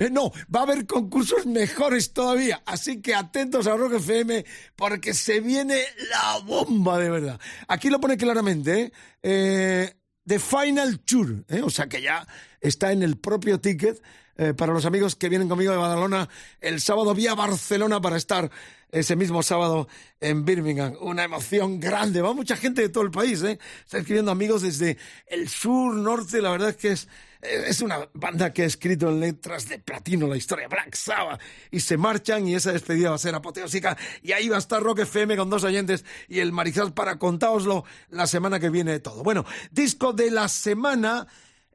Eh, 0.02 0.10
no, 0.12 0.34
va 0.54 0.60
a 0.60 0.64
haber 0.64 0.86
concursos 0.86 1.46
mejores 1.46 2.12
todavía. 2.12 2.62
Así 2.66 3.02
que 3.02 3.16
atentos 3.16 3.68
a 3.68 3.78
Rock 3.78 3.94
FM 3.94 4.44
porque 4.76 5.14
se 5.14 5.40
viene 5.40 5.82
la 6.10 6.40
bomba 6.40 7.00
de 7.00 7.10
verdad. 7.10 7.40
Aquí 7.70 7.90
lo 7.90 8.02
pone 8.02 8.18
claramente, 8.18 8.82
¿eh? 8.82 8.92
Eh, 9.24 9.94
The 10.28 10.40
Final 10.40 11.00
Tour, 11.00 11.46
¿eh? 11.50 11.62
o 11.62 11.70
sea 11.70 11.88
que 11.88 12.02
ya 12.02 12.28
está 12.60 12.92
en 12.92 13.04
el 13.04 13.18
propio 13.18 13.60
ticket 13.60 14.02
eh, 14.38 14.54
para 14.54 14.74
los 14.74 14.86
amigos 14.86 15.16
que 15.16 15.30
vienen 15.30 15.50
conmigo 15.50 15.72
de 15.72 15.78
Badalona 15.78 16.30
el 16.60 16.82
sábado 16.82 17.14
vía 17.14 17.36
Barcelona 17.36 18.02
para 18.02 18.18
estar 18.18 18.50
ese 18.92 19.16
mismo 19.16 19.42
sábado 19.42 19.88
en 20.20 20.46
Birmingham. 20.46 20.96
Una 21.00 21.24
emoción 21.24 21.80
grande. 21.80 22.22
Va 22.22 22.34
mucha 22.34 22.58
gente 22.58 22.82
de 22.82 22.90
todo 22.90 23.04
el 23.04 23.12
país, 23.12 23.42
¿eh? 23.44 23.58
Está 23.84 24.00
escribiendo 24.00 24.32
amigos 24.32 24.62
desde 24.62 24.98
el 25.28 25.50
sur, 25.50 25.96
norte. 25.96 26.42
La 26.42 26.52
verdad 26.52 26.70
es 26.70 26.78
que 26.78 26.92
es, 26.92 27.08
eh, 27.42 27.66
es 27.68 27.82
una 27.82 28.10
banda 28.14 28.52
que 28.54 28.64
ha 28.64 28.66
escrito 28.66 29.10
en 29.10 29.20
letras 29.20 29.70
de 29.70 29.80
platino 29.80 30.28
la 30.28 30.38
historia 30.38 30.68
Black 30.68 30.96
Sabbath. 30.96 31.40
Y 31.72 31.80
se 31.80 31.98
marchan 31.98 32.48
y 32.48 32.56
esa 32.56 32.74
despedida 32.74 33.10
va 33.10 33.16
a 33.16 33.20
ser 33.20 33.34
apoteósica. 33.34 33.98
Y 34.22 34.34
ahí 34.34 34.50
va 34.50 34.58
a 34.58 34.60
estar 34.60 34.82
Rock 34.84 35.00
FM 35.00 35.38
con 35.38 35.50
dos 35.50 35.64
oyentes 35.64 36.04
y 36.28 36.40
el 36.40 36.52
Mariscal 36.52 36.94
para 36.94 37.18
contaoslo 37.18 37.86
la 38.10 38.28
semana 38.28 38.60
que 38.60 38.70
viene 38.70 39.00
todo. 39.00 39.24
Bueno, 39.24 39.46
disco 39.72 40.14
de 40.14 40.32
la 40.32 40.48
semana. 40.48 41.28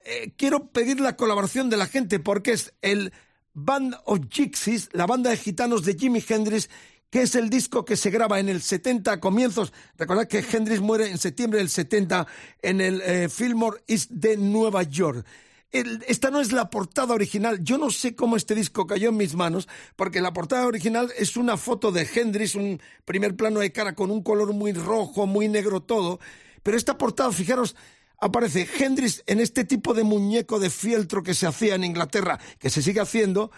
Eh, 0.09 0.35
quiero 0.37 0.69
pedir 0.69 1.01
la 1.01 1.17
colaboración 1.17 1.69
de 1.69 1.77
la 1.77 1.87
gente 1.87 2.21
porque 2.21 2.53
es 2.53 2.75
el 2.81 3.13
Band 3.55 3.97
of 4.05 4.21
Gypsies, 4.31 4.89
la 4.93 5.05
banda 5.05 5.31
de 5.31 5.37
gitanos 5.37 5.85
de 5.85 5.95
Jimi 5.95 6.23
Hendrix, 6.27 6.71
que 7.11 7.23
es 7.23 7.35
el 7.35 7.51
disco 7.51 7.85
que 7.85 7.97
se 7.97 8.11
graba 8.11 8.39
en 8.39 8.49
el 8.49 8.63
70 8.63 9.11
a 9.11 9.21
comienzos. 9.21 9.73
Recordad 9.99 10.29
que 10.29 10.45
Hendrix 10.49 10.81
muere 10.81 11.11
en 11.11 11.19
septiembre 11.19 11.59
del 11.59 11.71
70 11.71 12.25
en 12.63 12.81
el 12.81 13.03
eh, 13.03 13.29
Fillmore 13.29 13.83
East 13.89 14.13
de 14.13 14.37
Nueva 14.37 14.85
York. 14.85 15.27
Esta 15.73 16.31
no 16.31 16.41
es 16.41 16.53
la 16.53 16.71
portada 16.71 17.13
original. 17.13 17.59
Yo 17.65 17.77
no 17.77 17.91
sé 17.91 18.15
cómo 18.15 18.37
este 18.37 18.55
disco 18.55 18.87
cayó 18.87 19.09
en 19.09 19.17
mis 19.17 19.35
manos, 19.35 19.67
porque 19.97 20.21
la 20.21 20.33
portada 20.33 20.69
original 20.69 21.13
es 21.19 21.37
una 21.37 21.57
foto 21.57 21.91
de 21.91 22.09
Hendrix, 22.15 22.55
un 22.55 22.81
primer 23.05 23.35
plano 23.35 23.59
de 23.59 23.73
cara 23.73 23.97
con 23.97 24.13
un 24.13 24.23
color 24.23 24.53
muy 24.53 24.73
rojo, 24.73 25.27
muy 25.27 25.49
negro 25.49 25.81
todo. 25.81 26.21
Pero 26.63 26.77
esta 26.77 26.97
portada, 26.97 27.33
fijaros, 27.33 27.75
aparece 28.19 28.69
Hendrix 28.79 29.23
en 29.27 29.41
este 29.41 29.65
tipo 29.65 29.95
de 29.95 30.05
muñeco 30.05 30.59
de 30.59 30.71
fieltro 30.71 31.23
que 31.23 31.35
se 31.35 31.47
hacía 31.47 31.75
en 31.75 31.85
Inglaterra, 31.85 32.39
que 32.59 32.71
se 32.71 32.83
sigue 32.83 33.01
haciendo. 33.01 33.51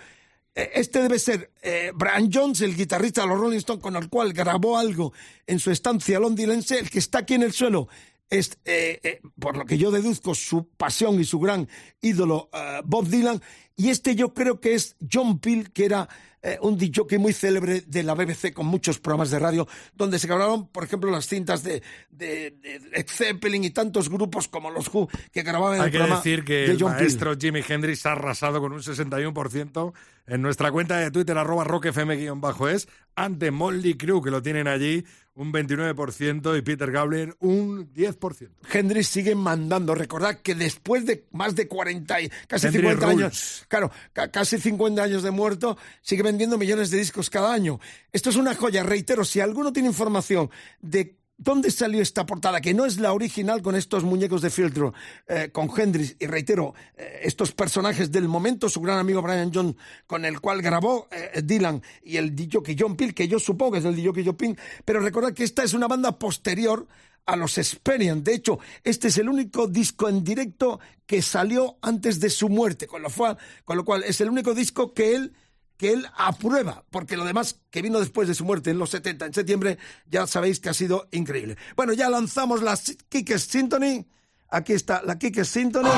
Eh, 0.54 0.70
Este 0.74 1.00
debe 1.02 1.18
ser 1.18 1.52
eh, 1.62 1.92
Brian 1.94 2.30
Jones, 2.32 2.60
el 2.60 2.76
guitarrista 2.76 3.22
de 3.22 3.28
los 3.28 3.38
Rolling 3.38 3.58
Stones, 3.58 3.82
con 3.82 3.96
el 3.96 4.08
cual 4.08 4.32
grabó 4.32 4.78
algo 4.78 5.12
en 5.46 5.58
su 5.58 5.70
estancia 5.70 6.18
londinense. 6.18 6.78
El 6.78 6.90
que 6.90 6.98
está 6.98 7.18
aquí 7.20 7.34
en 7.34 7.42
el 7.42 7.52
suelo 7.52 7.88
es, 8.30 8.58
eh, 8.64 9.00
eh, 9.02 9.20
por 9.38 9.56
lo 9.56 9.64
que 9.64 9.78
yo 9.78 9.90
deduzco, 9.90 10.34
su 10.34 10.68
pasión 10.68 11.20
y 11.20 11.24
su 11.24 11.38
gran 11.38 11.68
ídolo, 12.00 12.50
Bob 12.84 13.08
Dylan. 13.08 13.40
Y 13.76 13.90
este 13.90 14.16
yo 14.16 14.34
creo 14.34 14.60
que 14.60 14.74
es 14.74 14.96
John 15.10 15.38
Peel, 15.38 15.70
que 15.70 15.84
era 15.84 16.08
eh, 16.42 16.58
un 16.62 16.78
DJ 16.78 17.18
muy 17.18 17.32
célebre 17.32 17.82
de 17.82 18.02
la 18.02 18.14
BBC 18.14 18.52
con 18.52 18.66
muchos 18.66 18.98
programas 18.98 19.30
de 19.30 19.38
radio, 19.38 19.66
donde 19.94 20.18
se 20.18 20.26
grabaron, 20.26 20.68
por 20.68 20.84
ejemplo, 20.84 21.10
las 21.10 21.26
cintas 21.26 21.62
de, 21.62 21.82
de, 22.10 22.52
de 22.62 22.80
Led 22.92 23.06
Zeppelin 23.08 23.64
y 23.64 23.70
tantos 23.70 24.08
grupos 24.08 24.48
como 24.48 24.70
los 24.70 24.92
Who 24.92 25.08
que 25.32 25.42
grababan 25.42 25.76
en 25.76 25.80
Hay 25.82 25.86
el 25.86 25.92
que 25.92 25.98
programa 25.98 26.16
decir 26.16 26.44
que 26.44 26.54
de 26.54 26.70
el 26.72 26.78
John 26.80 26.92
maestro 26.92 27.36
Jimi 27.36 27.62
Hendrix 27.66 28.06
ha 28.06 28.12
arrasado 28.12 28.60
con 28.60 28.72
un 28.72 28.80
61% 28.80 29.92
en 30.28 30.42
nuestra 30.42 30.70
cuenta 30.70 30.98
de 30.98 31.10
Twitter, 31.10 31.36
arroba 31.36 31.64
rockfm-es, 31.64 32.88
ante 33.16 33.50
Molly 33.50 33.96
Crew, 33.96 34.22
que 34.22 34.30
lo 34.30 34.42
tienen 34.42 34.68
allí, 34.68 35.04
un 35.34 35.52
29%, 35.52 36.58
y 36.58 36.62
Peter 36.62 36.90
Gabriel, 36.90 37.34
un 37.40 37.92
10%. 37.94 38.50
Hendrix 38.72 39.08
sigue 39.08 39.34
mandando. 39.34 39.94
Recordad 39.94 40.40
que 40.42 40.54
después 40.54 41.06
de 41.06 41.26
más 41.32 41.54
de 41.54 41.68
40 41.68 42.20
y 42.22 42.28
casi 42.46 42.66
Hendrix 42.66 42.84
50 42.90 43.06
rules. 43.06 43.24
años, 43.24 43.64
claro, 43.68 43.90
ca- 44.12 44.30
casi 44.30 44.58
50 44.58 45.02
años 45.02 45.22
de 45.22 45.30
muerto, 45.30 45.76
sigue 46.02 46.22
vendiendo 46.22 46.58
millones 46.58 46.90
de 46.90 46.98
discos 46.98 47.30
cada 47.30 47.52
año. 47.52 47.80
Esto 48.12 48.30
es 48.30 48.36
una 48.36 48.54
joya, 48.54 48.82
reitero, 48.82 49.24
si 49.24 49.40
alguno 49.40 49.72
tiene 49.72 49.88
información 49.88 50.50
de 50.80 51.16
dónde 51.38 51.70
salió 51.70 52.02
esta 52.02 52.26
portada, 52.26 52.60
que 52.60 52.74
no 52.74 52.84
es 52.84 52.98
la 52.98 53.12
original 53.12 53.62
con 53.62 53.76
estos 53.76 54.04
muñecos 54.04 54.42
de 54.42 54.50
fieltro, 54.50 54.92
eh, 55.28 55.50
con 55.52 55.70
Hendrix, 55.74 56.16
y 56.18 56.26
reitero, 56.26 56.74
eh, 56.96 57.20
estos 57.22 57.52
personajes 57.52 58.10
del 58.10 58.28
momento, 58.28 58.68
su 58.68 58.80
gran 58.80 58.98
amigo 58.98 59.22
Brian 59.22 59.52
John, 59.54 59.76
con 60.06 60.24
el 60.24 60.40
cual 60.40 60.60
grabó 60.60 61.08
eh, 61.10 61.40
Dylan, 61.42 61.82
y 62.02 62.16
el 62.16 62.34
DJ 62.34 62.76
John 62.78 62.96
Peel, 62.96 63.14
que 63.14 63.28
yo 63.28 63.38
supongo 63.38 63.72
que 63.72 63.78
es 63.78 63.84
el 63.84 63.94
DJ 63.94 64.24
John 64.26 64.36
Peel, 64.36 64.58
pero 64.84 65.00
recordad 65.00 65.32
que 65.32 65.44
esta 65.44 65.62
es 65.62 65.72
una 65.72 65.86
banda 65.86 66.18
posterior 66.18 66.86
a 67.24 67.36
los 67.36 67.56
Experience. 67.58 68.22
De 68.22 68.34
hecho, 68.34 68.58
este 68.82 69.08
es 69.08 69.18
el 69.18 69.28
único 69.28 69.68
disco 69.68 70.08
en 70.08 70.24
directo 70.24 70.80
que 71.06 71.22
salió 71.22 71.76
antes 71.82 72.20
de 72.20 72.30
su 72.30 72.48
muerte, 72.48 72.86
con 72.86 73.02
lo 73.02 73.10
cual, 73.10 73.38
con 73.64 73.76
lo 73.76 73.84
cual 73.84 74.02
es 74.02 74.20
el 74.20 74.30
único 74.30 74.54
disco 74.54 74.92
que 74.92 75.14
él 75.14 75.32
que 75.78 75.92
él 75.92 76.06
aprueba, 76.16 76.84
porque 76.90 77.16
lo 77.16 77.24
demás 77.24 77.60
que 77.70 77.80
vino 77.80 78.00
después 78.00 78.28
de 78.28 78.34
su 78.34 78.44
muerte 78.44 78.70
en 78.70 78.78
los 78.78 78.90
70, 78.90 79.26
en 79.26 79.32
septiembre, 79.34 79.78
ya 80.06 80.26
sabéis 80.26 80.60
que 80.60 80.68
ha 80.68 80.74
sido 80.74 81.08
increíble. 81.12 81.56
Bueno, 81.76 81.92
ya 81.92 82.10
lanzamos 82.10 82.62
la 82.62 82.76
Kikes 83.08 83.38
Symphony. 83.38 84.04
Aquí 84.50 84.72
está 84.72 85.02
la 85.02 85.18
Kikes 85.18 85.44
Symphony. 85.44 85.88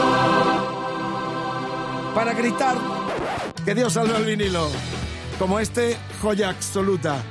para 2.14 2.34
gritar 2.34 2.76
que 3.64 3.74
Dios 3.74 3.94
salve 3.94 4.14
al 4.14 4.24
vinilo. 4.24 4.68
Como 5.38 5.58
este, 5.58 5.96
joya 6.20 6.50
absoluta, 6.50 7.22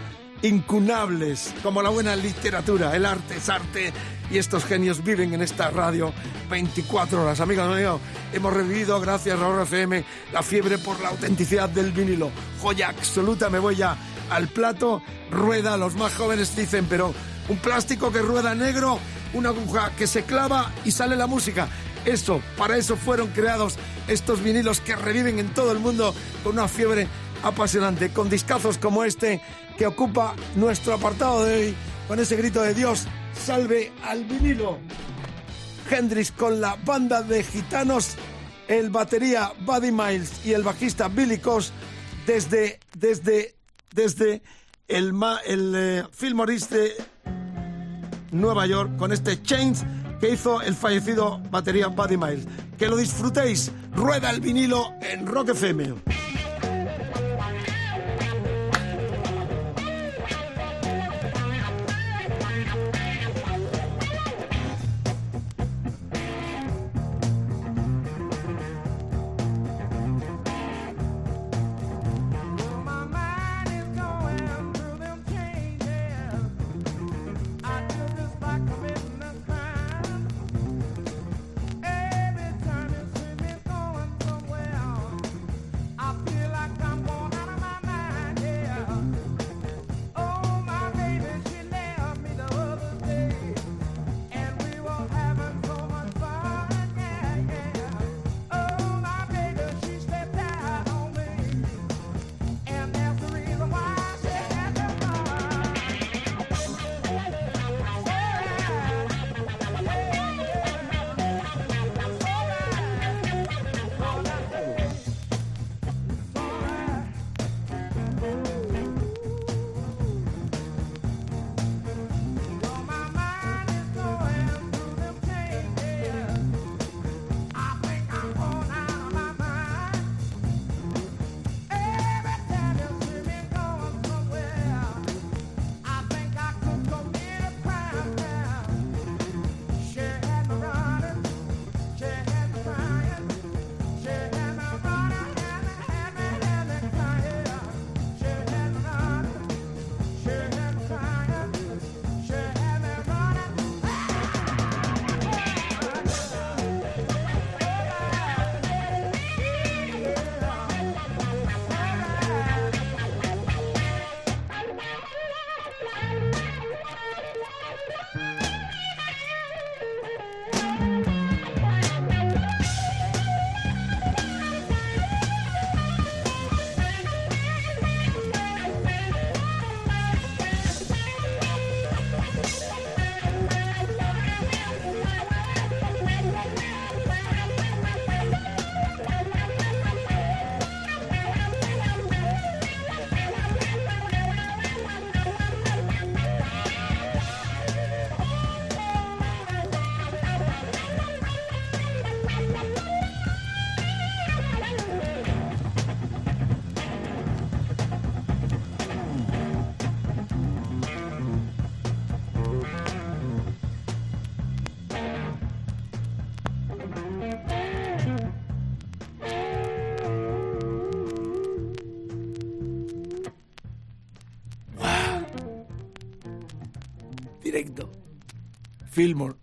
incunables, 0.41 1.53
como 1.61 1.83
la 1.83 1.89
buena 1.89 2.15
literatura, 2.15 2.95
el 2.95 3.05
arte 3.05 3.37
es 3.37 3.49
arte 3.49 3.93
y 4.31 4.37
estos 4.37 4.65
genios 4.65 5.03
viven 5.03 5.33
en 5.33 5.41
esta 5.41 5.69
radio 5.69 6.13
24 6.49 7.23
horas. 7.23 7.39
Amigos 7.39 7.75
míos, 7.75 7.99
hemos 8.33 8.53
revivido, 8.53 8.99
gracias 8.99 9.39
a 9.39 9.45
Ahora 9.45 9.63
FM, 9.63 10.03
la 10.31 10.43
fiebre 10.43 10.77
por 10.77 10.99
la 11.01 11.09
autenticidad 11.09 11.69
del 11.69 11.91
vinilo. 11.91 12.31
Joya 12.61 12.89
absoluta, 12.89 13.49
me 13.49 13.59
voy 13.59 13.77
ya 13.77 13.97
al 14.29 14.47
plato, 14.47 15.01
rueda, 15.31 15.77
los 15.77 15.95
más 15.95 16.13
jóvenes 16.13 16.55
dicen, 16.55 16.85
pero 16.89 17.13
un 17.47 17.57
plástico 17.57 18.11
que 18.11 18.19
rueda 18.19 18.53
negro, 18.53 18.99
una 19.33 19.49
aguja 19.49 19.91
que 19.97 20.07
se 20.07 20.23
clava 20.23 20.71
y 20.85 20.91
sale 20.91 21.15
la 21.15 21.27
música. 21.27 21.67
Eso, 22.05 22.41
para 22.57 22.77
eso 22.77 22.95
fueron 22.95 23.27
creados 23.29 23.77
estos 24.07 24.41
vinilos 24.41 24.79
que 24.79 24.95
reviven 24.95 25.39
en 25.39 25.53
todo 25.53 25.71
el 25.71 25.79
mundo 25.79 26.13
con 26.43 26.53
una 26.53 26.67
fiebre 26.67 27.07
apasionante, 27.43 28.11
con 28.11 28.29
discazos 28.29 28.77
como 28.77 29.03
este 29.03 29.41
que 29.77 29.87
ocupa 29.87 30.35
nuestro 30.55 30.93
apartado 30.93 31.45
de 31.45 31.67
hoy, 31.67 31.75
con 32.07 32.19
ese 32.19 32.35
grito 32.35 32.61
de 32.61 32.73
Dios, 32.73 33.07
salve 33.39 33.91
al 34.03 34.25
vinilo. 34.25 34.79
Hendrix 35.89 36.31
con 36.31 36.61
la 36.61 36.75
banda 36.85 37.21
de 37.21 37.43
gitanos, 37.43 38.15
el 38.67 38.89
batería 38.89 39.51
Buddy 39.61 39.91
Miles 39.91 40.45
y 40.45 40.53
el 40.53 40.63
bajista 40.63 41.07
Billy 41.07 41.39
Coss 41.39 41.71
desde, 42.27 42.79
desde, 42.95 43.55
desde 43.93 44.41
el, 44.87 45.13
el 45.45 45.73
eh, 45.75 46.03
de 46.69 46.93
Nueva 48.31 48.67
York 48.67 48.97
con 48.97 49.11
este 49.11 49.41
Chains 49.41 49.83
que 50.19 50.29
hizo 50.29 50.61
el 50.61 50.75
fallecido 50.75 51.39
batería 51.49 51.87
Buddy 51.87 52.17
Miles. 52.17 52.45
Que 52.77 52.87
lo 52.87 52.97
disfrutéis. 52.97 53.71
Rueda 53.95 54.29
el 54.29 54.41
vinilo 54.41 54.93
en 55.01 55.25
Rock 55.25 55.49
FM. 55.49 55.95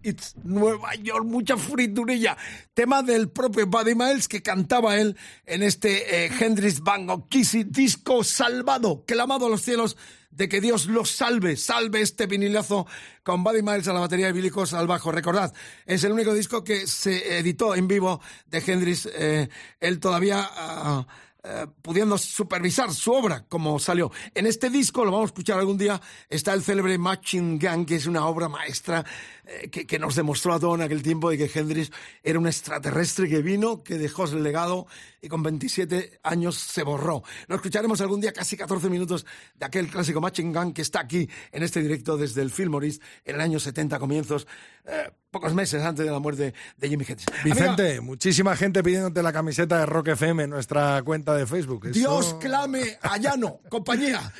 It's 0.03 0.35
Nueva 0.45 0.95
York, 0.97 1.25
mucha 1.25 1.57
friturilla. 1.57 2.37
Tema 2.75 3.03
del 3.03 3.31
propio 3.31 3.67
Buddy 3.67 3.95
Miles 3.95 4.29
que 4.29 4.43
cantaba 4.43 4.99
él 4.99 5.17
en 5.47 5.63
este 5.63 6.27
eh, 6.27 6.31
Hendrix 6.39 6.83
of 7.09 7.23
Kissy 7.31 7.65
disco 7.65 8.23
salvado, 8.23 9.05
clamado 9.07 9.47
a 9.47 9.49
los 9.49 9.63
cielos 9.63 9.97
de 10.31 10.51
que 10.51 10.61
Dios 10.61 10.89
los 10.89 11.11
salve, 11.11 11.57
salve 11.57 12.03
este 12.03 12.27
vinilazo 12.27 12.87
con 13.23 13.43
Buddy 13.43 13.63
Miles 13.63 13.89
a 13.89 13.95
la 13.95 14.01
batería 14.01 14.29
y 14.29 14.33
Billy 14.33 14.51
Cox 14.51 14.75
al 14.75 14.87
bajo. 14.87 15.11
Recordad, 15.11 15.55
es 15.87 16.05
el 16.05 16.13
único 16.13 16.35
disco 16.35 16.63
que 16.63 16.87
se 16.87 17.39
editó 17.39 17.75
en 17.75 17.89
vivo 17.89 18.21
de 18.49 18.59
Hendrix, 18.59 19.09
eh, 19.11 19.49
él 19.81 20.01
todavía 20.01 20.47
ah, 20.51 21.07
eh, 21.49 21.67
pudiendo 21.81 22.19
supervisar 22.19 22.93
su 22.93 23.13
obra 23.13 23.45
como 23.49 23.79
salió. 23.79 24.11
En 24.35 24.47
este 24.47 24.69
disco, 24.69 25.05
lo 25.05 25.13
vamos 25.13 25.29
a 25.29 25.33
escuchar 25.33 25.61
algún 25.61 25.79
día, 25.79 26.01
está 26.29 26.53
el 26.53 26.65
célebre 26.65 26.99
Machine 26.99 27.59
Gun, 27.59 27.87
que 27.87 27.95
es 27.95 28.07
una 28.07 28.27
obra 28.27 28.49
maestra 28.49 29.05
eh, 29.47 29.69
que, 29.71 29.87
que 29.87 29.99
nos 29.99 30.15
demostró 30.17 30.53
a 30.55 30.61
todo 30.61 30.75
en 30.75 30.83
aquel 30.83 31.03
tiempo 31.03 31.31
de 31.31 31.39
que 31.39 31.51
Hendrix 31.59 31.91
era 32.23 32.39
un 32.39 32.47
extraterrestre 32.47 33.29
que 33.29 33.43
vino, 33.43 33.83
que 33.83 33.97
dejó 33.97 34.25
el 34.25 34.43
legado 34.43 34.87
y 35.23 35.29
con 35.29 35.43
27 35.43 36.19
años 36.23 36.57
se 36.59 36.83
borró. 36.83 37.23
Lo 37.49 37.57
escucharemos 37.57 38.01
algún 38.01 38.21
día, 38.21 38.33
casi 38.33 38.57
14 38.57 38.89
minutos 38.91 39.25
de 39.55 39.67
aquel 39.67 39.89
clásico 39.89 40.21
Machine 40.21 40.53
Gun 40.53 40.73
que 40.73 40.83
está 40.83 41.01
aquí 41.01 41.29
en 41.53 41.63
este 41.63 41.81
directo 41.81 42.17
desde 42.17 42.43
el 42.43 42.51
Fillmore's 42.51 43.01
en 43.25 43.37
el 43.37 43.41
año 43.41 43.59
70 43.61 43.99
comienzos. 43.99 44.47
Eh, 44.85 45.11
pocos 45.31 45.53
meses 45.53 45.83
antes 45.83 46.05
de 46.07 46.11
la 46.13 46.19
muerte 46.21 46.55
de 46.77 46.89
Jimi 46.89 47.05
Hendrix. 47.07 47.27
Vicente, 47.45 47.83
Amiga, 47.89 48.01
muchísima 48.03 48.57
gente 48.57 48.83
pidiéndote 48.83 49.23
la 49.23 49.33
camiseta 49.33 49.79
de 49.81 49.87
Rock 49.87 50.09
FM 50.09 50.45
en 50.45 50.51
nuestra 50.51 51.03
cuenta 51.03 51.35
de 51.35 51.47
Facebook. 51.47 51.87
Eso- 51.87 51.93
Dios 51.99 52.35
clame 52.41 52.97
a 53.03 53.19
Llano, 53.19 53.61
compañía, 53.69 54.33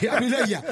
y 0.00 0.06
a 0.08 0.18
Mireia, 0.18 0.64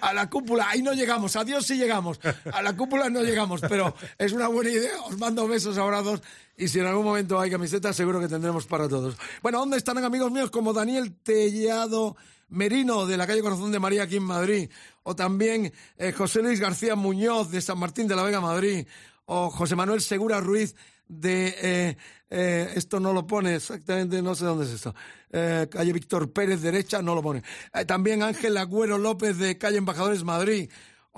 a 0.00 0.12
la 0.14 0.28
cúpula. 0.28 0.68
Ahí 0.70 0.82
no 0.82 0.94
llegamos, 0.94 1.36
a 1.36 1.44
Dios 1.44 1.66
sí 1.66 1.76
llegamos, 1.76 2.18
a 2.52 2.62
la 2.62 2.74
cúpula 2.76 2.97
no 3.10 3.22
llegamos, 3.22 3.60
pero 3.60 3.94
es 4.18 4.32
una 4.32 4.48
buena 4.48 4.70
idea. 4.70 5.00
Os 5.02 5.18
mando 5.18 5.46
besos, 5.46 5.78
abrazos, 5.78 6.22
y 6.56 6.68
si 6.68 6.80
en 6.80 6.86
algún 6.86 7.04
momento 7.04 7.38
hay 7.38 7.50
camisetas, 7.50 7.96
seguro 7.96 8.20
que 8.20 8.28
tendremos 8.28 8.66
para 8.66 8.88
todos. 8.88 9.16
Bueno, 9.42 9.60
¿dónde 9.60 9.76
están 9.76 9.98
amigos 9.98 10.30
míos 10.30 10.50
como 10.50 10.72
Daniel 10.72 11.14
Tellado 11.22 12.16
Merino, 12.48 13.06
de 13.06 13.16
la 13.16 13.26
calle 13.26 13.42
Corazón 13.42 13.72
de 13.72 13.78
María, 13.78 14.02
aquí 14.02 14.16
en 14.16 14.24
Madrid? 14.24 14.70
O 15.02 15.14
también 15.14 15.72
eh, 15.96 16.12
José 16.12 16.42
Luis 16.42 16.60
García 16.60 16.96
Muñoz, 16.96 17.50
de 17.50 17.60
San 17.60 17.78
Martín 17.78 18.08
de 18.08 18.16
la 18.16 18.22
Vega, 18.22 18.40
Madrid. 18.40 18.86
O 19.26 19.50
José 19.50 19.76
Manuel 19.76 20.00
Segura 20.00 20.40
Ruiz, 20.40 20.74
de 21.08 21.54
eh, 21.62 21.96
eh, 22.30 22.72
esto 22.74 23.00
no 23.00 23.12
lo 23.12 23.26
pone 23.26 23.56
exactamente, 23.56 24.20
no 24.22 24.34
sé 24.34 24.44
dónde 24.44 24.64
es 24.64 24.72
esto. 24.72 24.94
Calle 25.30 25.92
Víctor 25.92 26.32
Pérez, 26.32 26.62
derecha, 26.62 27.02
no 27.02 27.14
lo 27.14 27.22
pone. 27.22 27.42
Eh, 27.74 27.84
también 27.84 28.22
Ángel 28.22 28.56
Agüero 28.56 28.98
López 28.98 29.36
de 29.38 29.58
calle 29.58 29.78
Embajadores 29.78 30.24
Madrid. 30.24 30.70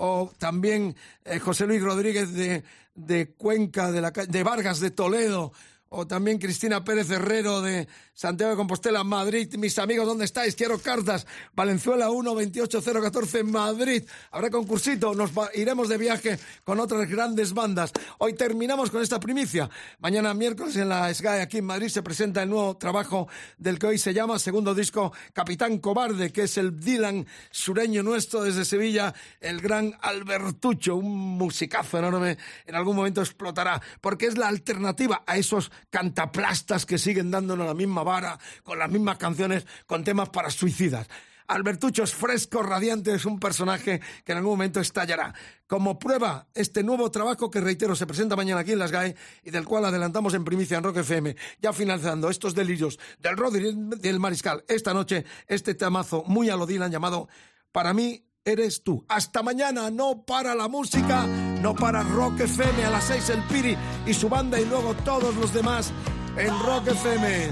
O 0.03 0.31
también 0.39 0.95
eh, 1.25 1.37
José 1.37 1.67
Luis 1.67 1.83
Rodríguez 1.83 2.33
de, 2.33 2.63
de 2.95 3.33
Cuenca, 3.33 3.91
de, 3.91 4.01
la, 4.01 4.09
de 4.09 4.43
Vargas 4.43 4.79
de 4.79 4.89
Toledo. 4.89 5.53
O 5.93 6.07
también 6.07 6.37
Cristina 6.37 6.85
Pérez 6.85 7.09
Herrero 7.09 7.59
de 7.59 7.85
Santiago 8.13 8.51
de 8.51 8.55
Compostela, 8.55 9.03
Madrid. 9.03 9.53
Mis 9.57 9.77
amigos, 9.77 10.07
¿dónde 10.07 10.23
estáis? 10.23 10.55
Quiero 10.55 10.79
cartas. 10.79 11.27
Valenzuela 11.53 12.09
1, 12.09 12.33
28014, 12.33 13.43
Madrid. 13.43 14.05
Habrá 14.31 14.49
concursito. 14.49 15.13
Nos 15.13 15.31
iremos 15.53 15.89
de 15.89 15.97
viaje 15.97 16.39
con 16.63 16.79
otras 16.79 17.09
grandes 17.09 17.53
bandas. 17.53 17.91
Hoy 18.19 18.35
terminamos 18.35 18.89
con 18.89 19.01
esta 19.01 19.19
primicia. 19.19 19.69
Mañana 19.99 20.33
miércoles 20.33 20.77
en 20.77 20.87
la 20.87 21.13
SGAE 21.13 21.41
aquí 21.41 21.57
en 21.57 21.65
Madrid 21.65 21.89
se 21.89 22.01
presenta 22.01 22.41
el 22.41 22.49
nuevo 22.49 22.77
trabajo 22.77 23.27
del 23.57 23.77
que 23.77 23.87
hoy 23.87 23.97
se 23.97 24.13
llama 24.13 24.39
segundo 24.39 24.73
disco 24.73 25.11
Capitán 25.33 25.79
Cobarde, 25.79 26.31
que 26.31 26.43
es 26.43 26.57
el 26.57 26.79
Dylan 26.79 27.27
sureño 27.49 28.01
nuestro 28.01 28.43
desde 28.43 28.63
Sevilla, 28.63 29.13
el 29.41 29.59
gran 29.59 29.93
Albertucho, 29.99 30.95
un 30.95 31.37
musicazo 31.37 31.97
enorme. 31.97 32.37
En 32.65 32.75
algún 32.75 32.95
momento 32.95 33.19
explotará, 33.19 33.81
porque 33.99 34.27
es 34.27 34.37
la 34.37 34.47
alternativa 34.47 35.23
a 35.27 35.35
esos 35.35 35.69
cantaplastas 35.89 36.85
que 36.85 36.97
siguen 36.97 37.31
dándonos 37.31 37.67
la 37.67 37.73
misma 37.73 38.03
vara, 38.03 38.39
con 38.63 38.79
las 38.79 38.89
mismas 38.89 39.17
canciones, 39.17 39.65
con 39.85 40.03
temas 40.03 40.29
para 40.29 40.49
suicidas. 40.49 41.07
Albertucho 41.51 42.03
es 42.03 42.13
fresco, 42.13 42.63
radiante, 42.63 43.13
es 43.13 43.25
un 43.25 43.37
personaje 43.37 43.99
que 44.23 44.31
en 44.31 44.37
algún 44.37 44.53
momento 44.53 44.79
estallará. 44.79 45.33
Como 45.67 45.99
prueba, 45.99 46.47
este 46.53 46.81
nuevo 46.81 47.11
trabajo 47.11 47.51
que, 47.51 47.59
reitero, 47.59 47.93
se 47.95 48.07
presenta 48.07 48.37
mañana 48.37 48.61
aquí 48.61 48.71
en 48.71 48.79
Las 48.79 48.91
GAE 48.91 49.15
y 49.43 49.51
del 49.51 49.65
cual 49.65 49.83
adelantamos 49.83 50.33
en 50.33 50.45
primicia 50.45 50.77
en 50.77 50.83
Rock 50.83 50.97
FM, 50.97 51.35
ya 51.59 51.73
finalizando 51.73 52.29
estos 52.29 52.55
delirios 52.55 52.99
del 53.19 53.35
Rodri 53.35 53.73
del 53.75 54.19
Mariscal. 54.19 54.63
Esta 54.69 54.93
noche, 54.93 55.25
este 55.47 55.75
temazo 55.75 56.23
muy 56.25 56.49
a 56.49 56.55
llamado 56.55 57.27
Para 57.73 57.93
mí 57.93 58.23
eres 58.45 58.83
tú. 58.83 59.05
Hasta 59.09 59.43
mañana, 59.43 59.91
no 59.91 60.23
para 60.25 60.55
la 60.55 60.69
música, 60.69 61.27
no 61.61 61.75
para 61.75 62.01
Rock 62.01 62.39
FM 62.41 62.85
a 62.85 62.89
las 62.89 63.03
6 63.05 63.29
el 63.29 63.43
Piri 63.43 63.77
y 64.05 64.13
su 64.13 64.27
banda 64.27 64.59
y 64.59 64.65
luego 64.65 64.95
todos 65.05 65.35
los 65.35 65.53
demás 65.53 65.91
en 66.35 66.49
Rock 66.65 66.87
FM. 66.87 67.49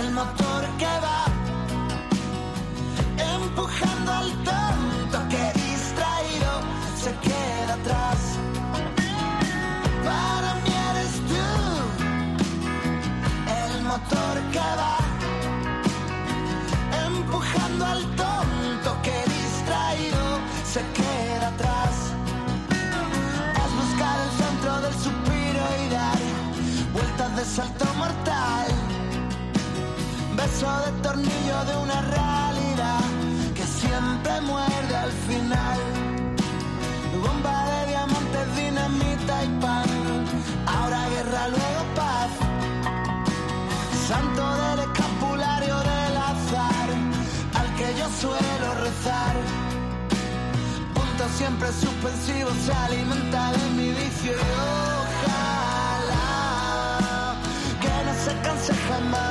el 0.00 0.12
motor 0.12 0.64
que 0.78 0.86
va 0.86 1.24
empujando 3.34 4.12
al 4.12 4.44
de 27.18 27.44
salto 27.44 27.84
mortal 27.96 28.66
beso 30.36 30.70
de 30.86 31.02
tornillo 31.02 31.64
de 31.64 31.76
una 31.76 32.00
realidad 32.00 33.00
que 33.56 33.64
siempre 33.64 34.40
muerde 34.42 34.96
al 34.96 35.10
final. 35.26 35.78
Bomba 37.20 37.64
de 37.70 37.86
diamantes, 37.88 38.56
dinamita 38.56 39.44
y 39.44 39.48
pan. 39.60 39.88
Ahora 40.64 41.08
guerra, 41.08 41.48
luego 41.48 41.82
paz. 41.96 42.30
Santo 44.06 44.44
del 44.62 44.78
escapulario 44.86 45.76
del 45.90 46.16
azar, 46.16 46.88
al 47.58 47.68
que 47.78 47.88
yo 47.98 48.06
suelo 48.20 48.68
rezar. 48.86 49.34
Punto 50.94 51.24
siempre 51.36 51.68
suspensivo 51.72 52.50
se 52.64 52.72
alimenta 52.72 53.52
de 53.52 53.70
mi 53.70 53.88
vicio 53.90 55.07
my 59.00 59.10
mind. 59.10 59.27